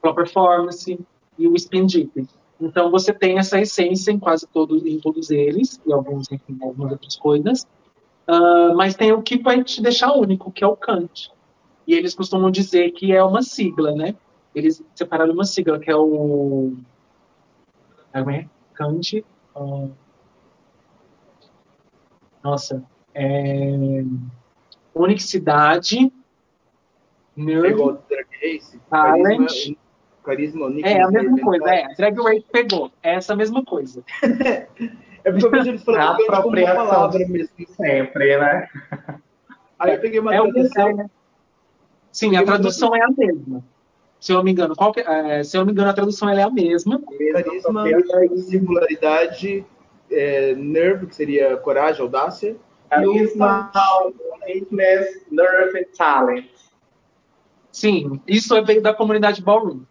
[0.00, 0.98] floor performance
[1.38, 2.26] e o spin dip.
[2.60, 6.92] Então você tem essa essência em quase todos, em todos eles, e alguns, enfim, algumas
[6.92, 7.66] outras coisas.
[8.26, 11.30] Uh, mas tem o que vai te deixar único, que é o Kant.
[11.86, 14.14] E eles costumam dizer que é uma sigla, né?
[14.54, 16.74] Eles separaram uma sigla, que é o.
[18.12, 19.24] É Kant.
[19.54, 19.90] Uh,
[22.42, 22.82] nossa.
[23.14, 24.02] É,
[24.94, 26.12] unicidade.
[27.36, 27.98] Nerve.
[28.88, 29.76] Talent.
[30.24, 31.94] Carisma, é a mesma coisa, é.
[31.94, 32.90] Drag Race pegou.
[33.02, 34.02] É essa mesma coisa.
[35.24, 37.66] é porque eu vejo eles falando a apropriação palavra mesmo.
[37.76, 38.68] Sempre, né?
[39.78, 41.00] Aí eu peguei uma é tradução.
[41.00, 41.06] É,
[42.12, 42.98] sim, a tradução uma...
[42.98, 43.64] é a mesma.
[44.20, 46.28] Se eu não me engano, qual que, é, se eu não me engano, a tradução
[46.28, 47.02] é a mesma.
[47.32, 47.84] Carisma,
[48.36, 49.64] singularidade,
[50.10, 52.56] é, nerve, que seria coragem, audácia.
[52.88, 53.72] Carisma,
[54.42, 56.46] uniqueness, nerve e talent.
[57.72, 59.82] Sim, isso veio da comunidade Ballroom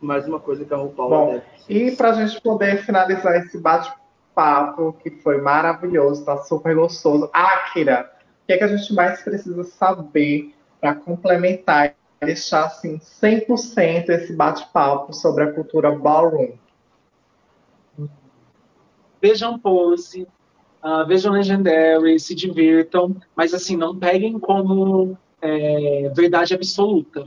[0.00, 1.44] mais uma coisa que a RuPaul Bom, deve...
[1.68, 7.28] E para a gente poder finalizar esse bate-papo, que foi maravilhoso, tá super gostoso.
[7.32, 8.10] Akira,
[8.42, 14.08] o que, é que a gente mais precisa saber para complementar e deixar assim 100%
[14.10, 16.52] esse bate-papo sobre a cultura ballroom?
[19.20, 20.28] Vejam Pose,
[20.84, 27.26] uh, vejam Legendary, se divirtam, mas assim, não peguem como é, verdade absoluta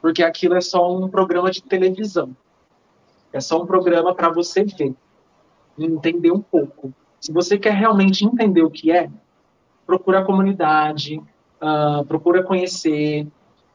[0.00, 2.34] porque aquilo é só um programa de televisão.
[3.32, 4.94] É só um programa para você ver,
[5.78, 6.92] entender um pouco.
[7.20, 9.10] Se você quer realmente entender o que é,
[9.86, 11.20] procura a comunidade,
[11.60, 13.26] uh, procura conhecer.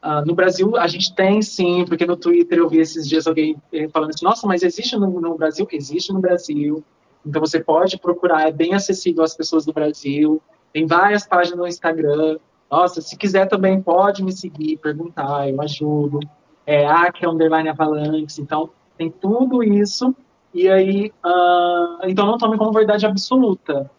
[0.02, 3.56] Uh, no Brasil, a gente tem sim, porque no Twitter eu vi esses dias alguém
[3.72, 5.66] eh, falando assim: nossa, mas existe no, no Brasil?
[5.72, 6.84] Existe no Brasil.
[7.24, 10.40] Então você pode procurar, é bem acessível às pessoas do Brasil.
[10.72, 12.38] Tem várias páginas no Instagram.
[12.70, 16.20] Nossa, se quiser também pode me seguir, perguntar, eu ajudo.
[16.64, 20.14] É Acre Underline Avalanche, então tem tudo isso.
[20.54, 23.90] E aí, uh, então não tome como verdade absoluta,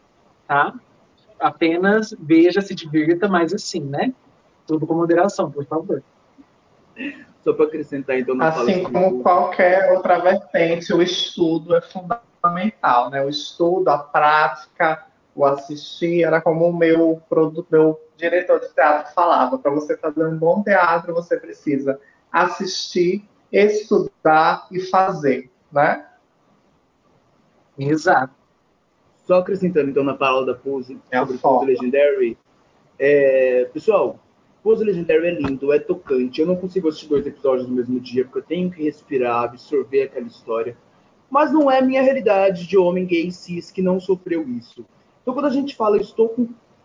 [0.47, 0.73] tá?
[1.39, 4.13] Apenas veja, se divirta, mas assim, né?
[4.65, 6.01] Tudo com moderação, por favor.
[7.43, 13.23] Só para acrescentar, então, Assim como qualquer outra vertente, o estudo é fundamental, né?
[13.23, 17.21] O estudo, a prática, o assistir, era como o meu,
[17.71, 21.99] meu diretor de teatro falava, para você fazer um bom teatro, você precisa
[22.31, 26.05] assistir, estudar e fazer, né?
[27.77, 28.33] Exato.
[29.25, 32.37] Só acrescentando então na palavra da Pose é sobre Pose Legendary,
[32.97, 34.19] é, pessoal,
[34.63, 36.41] Pose Legendary é lindo, é tocante.
[36.41, 40.03] Eu não consigo assistir dois episódios no mesmo dia porque eu tenho que respirar, absorver
[40.03, 40.77] aquela história.
[41.29, 44.85] Mas não é minha realidade de homem gay cis que não sofreu isso.
[45.21, 46.33] Então quando a gente fala, estou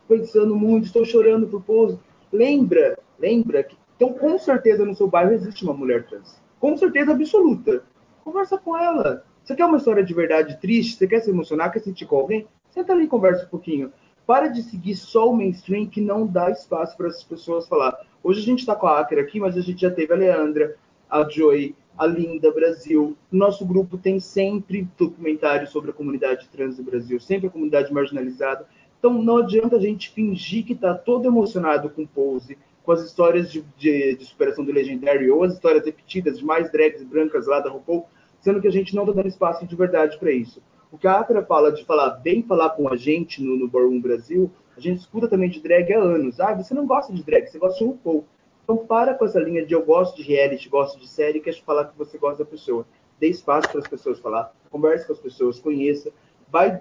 [0.08, 1.98] pensando muito, estou chorando por Pose,
[2.32, 6.41] lembra, lembra que então, com certeza, no seu bairro existe uma mulher trans.
[6.62, 7.82] Com certeza absoluta.
[8.22, 9.24] Conversa com ela.
[9.42, 10.94] Você quer uma história de verdade triste?
[10.94, 11.72] Você quer se emocionar?
[11.72, 12.46] Quer sentir com alguém?
[12.70, 13.92] Senta ali e conversa um pouquinho.
[14.24, 17.98] Para de seguir só o mainstream que não dá espaço para essas pessoas falar.
[18.22, 20.76] Hoje a gente está com a Acker aqui, mas a gente já teve a Leandra,
[21.10, 23.16] a Joy, a Linda Brasil.
[23.32, 28.68] Nosso grupo tem sempre documentários sobre a comunidade trans do Brasil, sempre a comunidade marginalizada.
[29.00, 33.50] Então não adianta a gente fingir que está todo emocionado com pose, com as histórias
[33.50, 37.60] de, de, de, superação do Legendary ou as histórias repetidas de mais drags brancas lá
[37.60, 38.06] da RuPaul,
[38.40, 40.62] sendo que a gente não está dando espaço de verdade para isso.
[40.90, 44.00] O que a Acra fala de falar bem falar com a gente no, no Ballroom
[44.00, 46.40] Brasil, a gente escuta também de drag há anos.
[46.40, 48.24] Ah, você não gosta de drag, você gosta de RuPaul.
[48.64, 51.86] Então para com essa linha de eu gosto de reality, gosto de série, quer falar
[51.86, 52.86] que você gosta da pessoa.
[53.18, 56.10] Dê espaço para as pessoas falar, converse com as pessoas, conheça,
[56.50, 56.80] vai,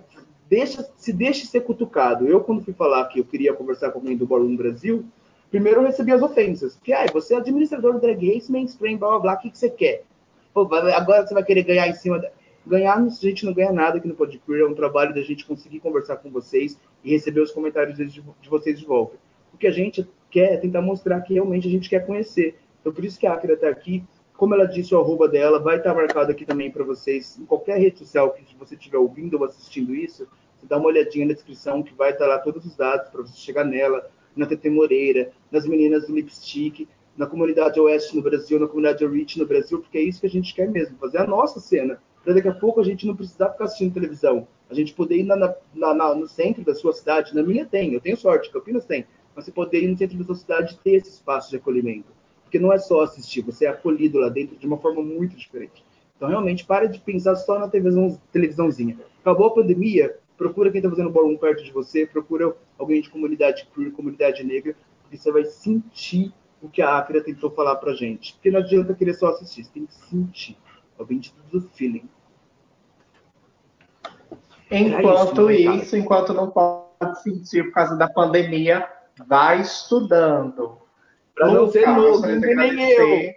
[0.50, 2.28] deixa, se deixe ser cutucado.
[2.28, 5.06] Eu, quando fui falar que eu queria conversar com alguém do Ballroom Brasil,
[5.52, 6.80] Primeiro eu recebi as ofensas.
[6.82, 9.58] Que, ah, você é administrador do drag race, mainstream, blá blá blá, o que, que
[9.58, 10.04] você quer?
[10.54, 12.32] Pô, agora você vai querer ganhar em cima da...
[12.66, 15.80] Ganhar, a gente não ganha nada aqui no Podqueer, é um trabalho da gente conseguir
[15.80, 19.18] conversar com vocês e receber os comentários de, de vocês de volta.
[19.52, 22.60] O que a gente quer é tentar mostrar que realmente a gente quer conhecer.
[22.80, 24.04] Então, por isso que a Akira está aqui.
[24.38, 27.38] Como ela disse, o arroba dela vai estar marcado aqui também para vocês.
[27.40, 30.28] Em qualquer rede social que você estiver ouvindo ou assistindo isso,
[30.58, 33.36] você dá uma olhadinha na descrição que vai estar lá todos os dados para você
[33.38, 38.68] chegar nela, na TT Moreira, nas meninas do Lipstick, na comunidade Oeste no Brasil, na
[38.68, 41.60] comunidade Rich no Brasil, porque é isso que a gente quer mesmo, fazer a nossa
[41.60, 45.18] cena, para daqui a pouco a gente não precisar ficar assistindo televisão, a gente poder
[45.18, 48.50] ir na, na, na, no centro da sua cidade, na minha tem, eu tenho sorte,
[48.52, 49.06] Campinas tem,
[49.36, 52.12] mas você poder ir no centro da sua cidade ter esse espaço de acolhimento,
[52.44, 55.84] porque não é só assistir, você é acolhido lá dentro de uma forma muito diferente.
[56.16, 58.96] Então, realmente, para de pensar só na televisão, televisãozinha.
[59.22, 63.68] Acabou a pandemia, procura quem está fazendo ballroom perto de você, procura alguém de comunidade
[63.74, 64.76] queer, comunidade negra,
[65.12, 68.34] e você vai sentir o que a Akira tentou falar pra gente.
[68.34, 70.58] Porque não adianta querer só assistir, você tem que sentir.
[70.98, 72.10] É o bendito do feeling.
[74.70, 78.88] Enquanto é isso, né, isso enquanto não pode sentir por causa da pandemia,
[79.28, 80.78] vai estudando.
[81.36, 83.34] Pra não ser novo, nem eu.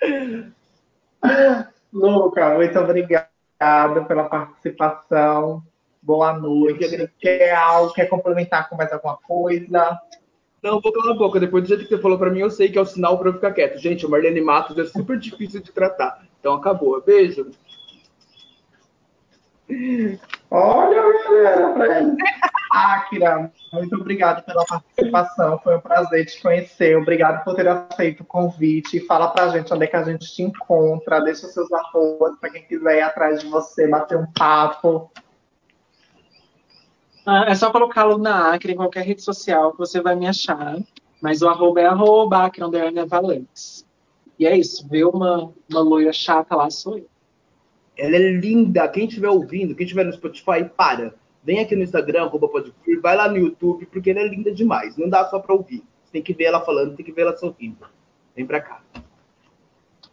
[1.92, 3.28] Luca, muito obrigado
[4.08, 5.62] pela participação.
[6.04, 7.10] Boa noite.
[7.18, 7.94] Quer algo?
[7.94, 9.98] Quer complementar com mais alguma coisa?
[10.62, 11.40] Não, vou calar a boca.
[11.40, 13.30] Depois do jeito que você falou para mim, eu sei que é o sinal para
[13.30, 13.78] eu ficar quieto.
[13.78, 16.22] Gente, o Marlene Matos é super difícil de tratar.
[16.38, 17.00] Então acabou.
[17.00, 17.50] Beijo.
[20.50, 22.16] Olha, galera,
[22.70, 25.58] Akira, muito obrigado pela participação.
[25.60, 26.98] Foi um prazer te conhecer.
[26.98, 29.00] Obrigado por ter aceito o convite.
[29.06, 31.20] Fala pra gente onde é que a gente te encontra.
[31.20, 35.10] Deixa seus arrobas para quem quiser ir atrás de você, bater um papo.
[37.26, 40.78] Ah, é só colocá-lo na Acre, em qualquer rede social, que você vai me achar.
[41.22, 42.62] Mas o arroba é arroba Acre
[43.06, 43.86] Valentes.
[44.38, 47.06] E é isso, vê uma, uma loira chata lá, sou eu.
[47.96, 48.86] Ela é linda.
[48.88, 51.14] Quem estiver ouvindo, quem estiver no Spotify, para.
[51.42, 54.96] Vem aqui no Instagram, arroba podqueer, vai lá no YouTube, porque ela é linda demais.
[54.96, 55.82] Não dá só pra ouvir.
[56.02, 57.86] Você tem que ver ela falando, tem que ver ela sorrindo.
[58.34, 58.82] Vem pra cá.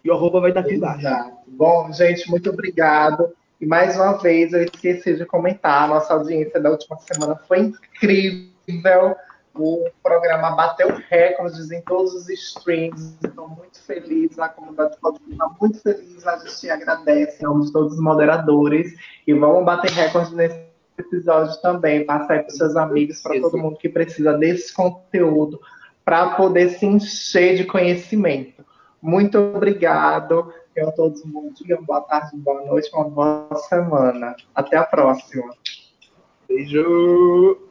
[0.04, 1.08] E o arroba vai estar aqui embaixo.
[1.48, 3.34] Bom, gente, muito obrigado.
[3.62, 7.60] E mais uma vez, eu esqueci de comentar, a nossa audiência da última semana foi
[7.60, 9.16] incrível.
[9.54, 13.16] O programa bateu recordes em todos os streams.
[13.24, 16.26] Estou muito feliz, a comunidade está muito feliz.
[16.26, 18.96] A gente agradece a todos os moderadores.
[19.28, 20.60] E vamos bater recordes nesse
[20.98, 22.04] episódio também.
[22.04, 25.62] Passa aí para seus amigos, para todo mundo que precisa desse conteúdo,
[26.04, 28.66] para poder se encher de conhecimento.
[29.00, 30.52] Muito obrigado.
[30.74, 34.36] Tenham todos um bom dia, uma boa tarde, uma boa noite, uma boa semana.
[34.56, 35.54] Até a próxima.
[36.48, 37.71] Beijo!